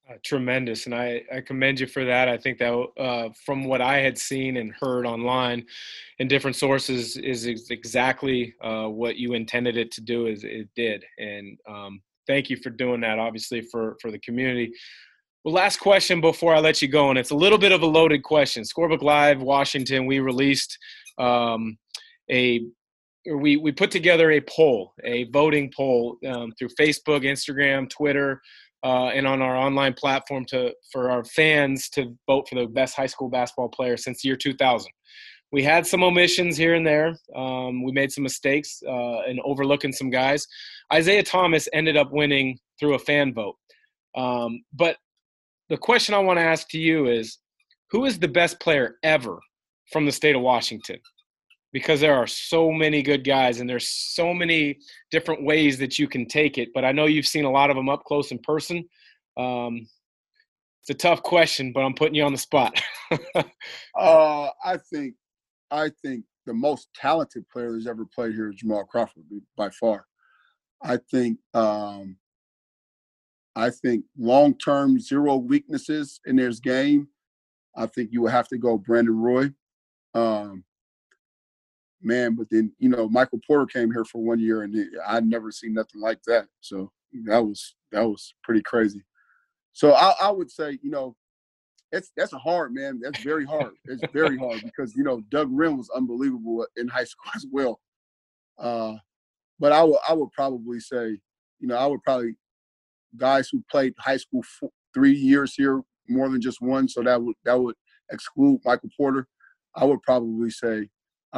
Uh, 0.08 0.14
tremendous, 0.24 0.86
and 0.86 0.94
I, 0.94 1.22
I 1.30 1.42
commend 1.42 1.80
you 1.80 1.86
for 1.86 2.02
that. 2.02 2.28
I 2.28 2.38
think 2.38 2.56
that 2.58 2.72
uh, 2.72 3.28
from 3.44 3.64
what 3.64 3.82
I 3.82 3.98
had 3.98 4.16
seen 4.16 4.56
and 4.56 4.72
heard 4.80 5.04
online 5.04 5.66
in 6.18 6.28
different 6.28 6.56
sources 6.56 7.18
is 7.18 7.46
exactly 7.46 8.54
uh, 8.62 8.86
what 8.86 9.16
you 9.16 9.34
intended 9.34 9.76
it 9.76 9.92
to 9.92 10.00
do. 10.00 10.26
Is 10.26 10.44
it 10.44 10.68
did, 10.74 11.04
and 11.18 11.58
um, 11.68 12.00
thank 12.26 12.48
you 12.48 12.56
for 12.56 12.70
doing 12.70 13.02
that. 13.02 13.18
Obviously, 13.18 13.60
for 13.60 13.98
for 14.00 14.10
the 14.10 14.18
community. 14.20 14.72
Well, 15.44 15.52
last 15.52 15.78
question 15.78 16.22
before 16.22 16.54
I 16.54 16.60
let 16.60 16.80
you 16.80 16.88
go, 16.88 17.10
and 17.10 17.18
it's 17.18 17.30
a 17.30 17.36
little 17.36 17.58
bit 17.58 17.72
of 17.72 17.82
a 17.82 17.86
loaded 17.86 18.22
question. 18.22 18.62
Scorebook 18.62 19.02
Live, 19.02 19.42
Washington. 19.42 20.06
We 20.06 20.20
released 20.20 20.78
um, 21.18 21.76
a 22.30 22.62
we 23.34 23.58
we 23.58 23.72
put 23.72 23.90
together 23.90 24.30
a 24.30 24.40
poll, 24.40 24.94
a 25.04 25.24
voting 25.24 25.70
poll 25.76 26.16
um, 26.26 26.52
through 26.58 26.70
Facebook, 26.80 27.24
Instagram, 27.24 27.90
Twitter 27.90 28.40
uh, 28.84 29.08
and 29.08 29.26
on 29.26 29.42
our 29.42 29.56
online 29.56 29.94
platform 29.94 30.44
to 30.46 30.72
for 30.92 31.10
our 31.10 31.24
fans 31.24 31.88
to 31.90 32.16
vote 32.26 32.48
for 32.48 32.54
the 32.54 32.66
best 32.66 32.94
high 32.94 33.06
school 33.06 33.28
basketball 33.28 33.68
player 33.68 33.96
since 33.96 34.22
the 34.22 34.28
year 34.28 34.36
2000. 34.36 34.90
We 35.50 35.62
had 35.62 35.86
some 35.86 36.02
omissions 36.02 36.56
here 36.56 36.74
and 36.74 36.86
there. 36.86 37.16
Um, 37.34 37.82
we 37.82 37.90
made 37.92 38.12
some 38.12 38.22
mistakes 38.22 38.82
uh, 38.86 39.20
and 39.22 39.40
overlooking 39.44 39.92
some 39.92 40.10
guys. 40.10 40.46
Isaiah 40.92 41.22
Thomas 41.22 41.68
ended 41.72 41.96
up 41.96 42.12
winning 42.12 42.58
through 42.78 42.94
a 42.94 42.98
fan 42.98 43.32
vote. 43.32 43.56
Um, 44.14 44.62
but 44.74 44.96
the 45.70 45.78
question 45.78 46.14
I 46.14 46.18
want 46.18 46.38
to 46.38 46.44
ask 46.44 46.68
to 46.70 46.78
you 46.78 47.06
is, 47.06 47.38
who 47.90 48.04
is 48.04 48.18
the 48.18 48.28
best 48.28 48.60
player 48.60 48.96
ever 49.02 49.38
from 49.90 50.04
the 50.04 50.12
state 50.12 50.36
of 50.36 50.42
Washington? 50.42 50.98
Because 51.72 52.00
there 52.00 52.14
are 52.14 52.26
so 52.26 52.72
many 52.72 53.02
good 53.02 53.24
guys 53.24 53.60
and 53.60 53.68
there's 53.68 53.88
so 53.88 54.32
many 54.32 54.78
different 55.10 55.42
ways 55.42 55.78
that 55.78 55.98
you 55.98 56.08
can 56.08 56.26
take 56.26 56.58
it. 56.58 56.70
But 56.74 56.84
I 56.84 56.92
know 56.92 57.06
you've 57.06 57.26
seen 57.26 57.44
a 57.44 57.50
lot 57.50 57.70
of 57.70 57.76
them 57.76 57.88
up 57.88 58.04
close 58.04 58.30
in 58.30 58.38
person. 58.38 58.84
Um, 59.36 59.86
it's 60.82 60.90
a 60.90 60.94
tough 60.94 61.22
question, 61.22 61.72
but 61.72 61.80
I'm 61.80 61.94
putting 61.94 62.14
you 62.14 62.24
on 62.24 62.32
the 62.32 62.38
spot. 62.38 62.80
uh, 63.34 64.48
I 64.64 64.78
think, 64.90 65.14
I 65.70 65.90
think 66.02 66.24
the 66.46 66.54
most 66.54 66.88
talented 66.94 67.46
player 67.50 67.72
that's 67.72 67.86
ever 67.86 68.06
played 68.06 68.34
here 68.34 68.48
is 68.48 68.56
Jamal 68.56 68.84
Crawford 68.84 69.24
by 69.56 69.68
far. 69.70 70.06
I 70.82 70.98
think, 71.10 71.38
um, 71.52 72.16
I 73.54 73.70
think 73.70 74.04
long-term 74.16 75.00
zero 75.00 75.36
weaknesses 75.36 76.20
in 76.24 76.38
his 76.38 76.60
game. 76.60 77.08
I 77.76 77.86
think 77.86 78.10
you 78.12 78.22
would 78.22 78.32
have 78.32 78.48
to 78.48 78.58
go 78.58 78.78
Brandon 78.78 79.16
Roy. 79.16 79.50
Um, 80.14 80.64
man, 82.02 82.34
but 82.34 82.46
then 82.50 82.72
you 82.78 82.88
know 82.88 83.08
Michael 83.08 83.40
Porter 83.46 83.66
came 83.66 83.90
here 83.92 84.04
for 84.04 84.22
one 84.22 84.40
year, 84.40 84.62
and 84.62 84.74
I'd 85.06 85.26
never 85.26 85.50
seen 85.50 85.74
nothing 85.74 86.00
like 86.00 86.22
that. 86.26 86.46
So 86.60 86.90
that 87.26 87.44
was 87.44 87.74
that 87.92 88.06
was 88.06 88.34
pretty 88.42 88.62
crazy. 88.62 89.04
So 89.72 89.92
I, 89.92 90.12
I 90.22 90.30
would 90.30 90.50
say, 90.50 90.78
you 90.82 90.90
know, 90.90 91.14
that's 91.92 92.32
a 92.32 92.38
hard 92.38 92.74
man. 92.74 93.00
That's 93.02 93.22
very 93.22 93.44
hard. 93.44 93.72
It's 93.86 94.02
very 94.12 94.36
hard 94.36 94.62
because 94.62 94.94
you 94.94 95.04
know 95.04 95.22
Doug 95.30 95.48
Wrenn 95.50 95.76
was 95.76 95.90
unbelievable 95.94 96.66
in 96.76 96.88
high 96.88 97.04
school 97.04 97.32
as 97.34 97.46
well. 97.50 97.80
Uh, 98.58 98.94
but 99.58 99.72
I 99.72 99.82
would 99.82 99.98
I 100.08 100.12
would 100.12 100.32
probably 100.32 100.80
say, 100.80 101.18
you 101.60 101.68
know, 101.68 101.76
I 101.76 101.86
would 101.86 102.02
probably 102.02 102.34
guys 103.16 103.48
who 103.50 103.62
played 103.70 103.94
high 103.98 104.16
school 104.16 104.42
four, 104.58 104.70
three 104.94 105.14
years 105.14 105.54
here 105.54 105.82
more 106.08 106.28
than 106.28 106.40
just 106.40 106.60
one. 106.60 106.88
So 106.88 107.02
that 107.02 107.20
would 107.22 107.36
that 107.44 107.58
would 107.58 107.76
exclude 108.10 108.60
Michael 108.64 108.90
Porter. 108.96 109.26
I 109.74 109.84
would 109.84 110.02
probably 110.02 110.50
say 110.50 110.88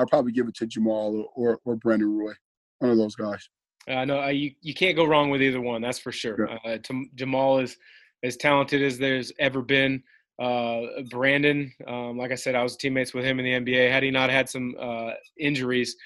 I'll 0.01 0.07
probably 0.07 0.33
give 0.33 0.49
it 0.49 0.55
to 0.57 0.67
Jamal 0.67 1.29
or, 1.37 1.53
or, 1.53 1.61
or 1.65 1.77
Brandon 1.77 2.17
Roy, 2.17 2.33
one 2.79 2.91
of 2.91 2.97
those 2.97 3.15
guys. 3.15 3.49
I 3.89 4.05
know 4.05 4.27
you, 4.29 4.53
you 4.61 4.75
can't 4.75 4.97
go 4.97 5.05
wrong 5.05 5.31
with 5.31 5.43
either 5.43 5.61
one. 5.61 5.83
That's 5.83 5.99
for 5.99 6.13
sure. 6.13 6.49
Yeah. 6.65 6.77
Uh, 6.77 7.03
Jamal 7.15 7.59
is 7.59 7.77
as 8.23 8.37
talented 8.37 8.83
as 8.83 8.99
there's 8.99 9.33
ever 9.39 9.63
been. 9.63 10.03
Uh, 10.41 11.03
Brandon, 11.11 11.73
um, 11.87 12.17
like 12.17 12.33
I 12.33 12.35
said, 12.35 12.55
I 12.55 12.63
was 12.63 12.77
teammates 12.77 13.13
with 13.13 13.25
him 13.25 13.39
in 13.41 13.45
the 13.45 13.73
NBA. 13.73 13.91
Had 13.91 14.03
he 14.03 14.11
not 14.11 14.31
had 14.31 14.49
some 14.49 14.75
uh, 14.81 15.11
injuries, 15.39 15.97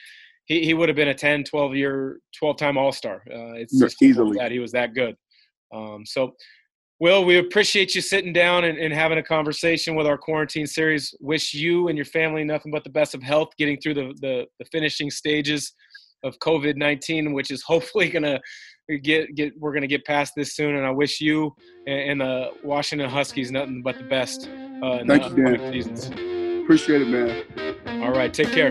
he, 0.46 0.64
he 0.64 0.74
would 0.74 0.88
have 0.88 0.96
been 0.96 1.09
a 1.09 1.14
10, 1.14 1.44
12 1.44 1.76
year, 1.76 2.18
12 2.37 2.57
time 2.57 2.76
All 2.76 2.92
Star. 2.92 3.22
Uh, 3.30 3.54
it's 3.54 3.78
just 3.78 4.02
easily 4.02 4.37
that 4.38 4.50
he 4.50 4.59
was 4.59 4.72
that 4.72 4.94
good. 4.94 5.16
Um, 5.72 6.04
so 6.04 6.35
Will, 7.04 7.22
we 7.26 7.36
appreciate 7.36 7.94
you 7.94 8.00
sitting 8.00 8.32
down 8.32 8.64
and, 8.64 8.78
and, 8.78 8.90
having 8.90 9.18
a 9.18 9.22
conversation 9.22 9.94
with 9.94 10.06
our 10.06 10.16
quarantine 10.16 10.66
series. 10.66 11.14
Wish 11.20 11.52
you 11.52 11.88
and 11.88 11.98
your 11.98 12.06
family 12.06 12.44
nothing 12.44 12.72
but 12.72 12.82
the 12.82 12.88
best 12.88 13.14
of 13.14 13.22
health 13.22 13.50
getting 13.58 13.78
through 13.78 13.92
the, 13.92 14.14
the, 14.22 14.46
the 14.58 14.64
finishing 14.72 15.10
stages 15.10 15.74
of 16.22 16.34
COVID 16.38 16.76
19, 16.78 17.34
which 17.34 17.50
is 17.50 17.62
hopefully 17.66 18.08
going 18.08 18.22
to 18.22 18.40
get, 19.00 19.34
get, 19.34 19.52
we're 19.60 19.72
going 19.72 19.82
to 19.82 19.86
get 19.86 20.02
past 20.06 20.32
this 20.34 20.56
soon. 20.56 20.76
And 20.76 20.86
I 20.86 20.90
wish 20.92 21.20
you 21.20 21.54
and, 21.86 22.22
and 22.22 22.22
the 22.22 22.52
Washington 22.64 23.10
Huskies 23.10 23.52
nothing 23.52 23.82
but 23.82 23.98
the 23.98 24.04
best. 24.04 24.48
Uh, 24.82 25.04
Thank 25.06 25.28
you, 25.28 25.44
Dan. 25.44 25.72
Seasons. 25.74 26.06
Appreciate 26.64 27.02
it, 27.02 27.08
man. 27.08 28.02
All 28.02 28.12
right. 28.12 28.32
Take 28.32 28.50
care. 28.50 28.70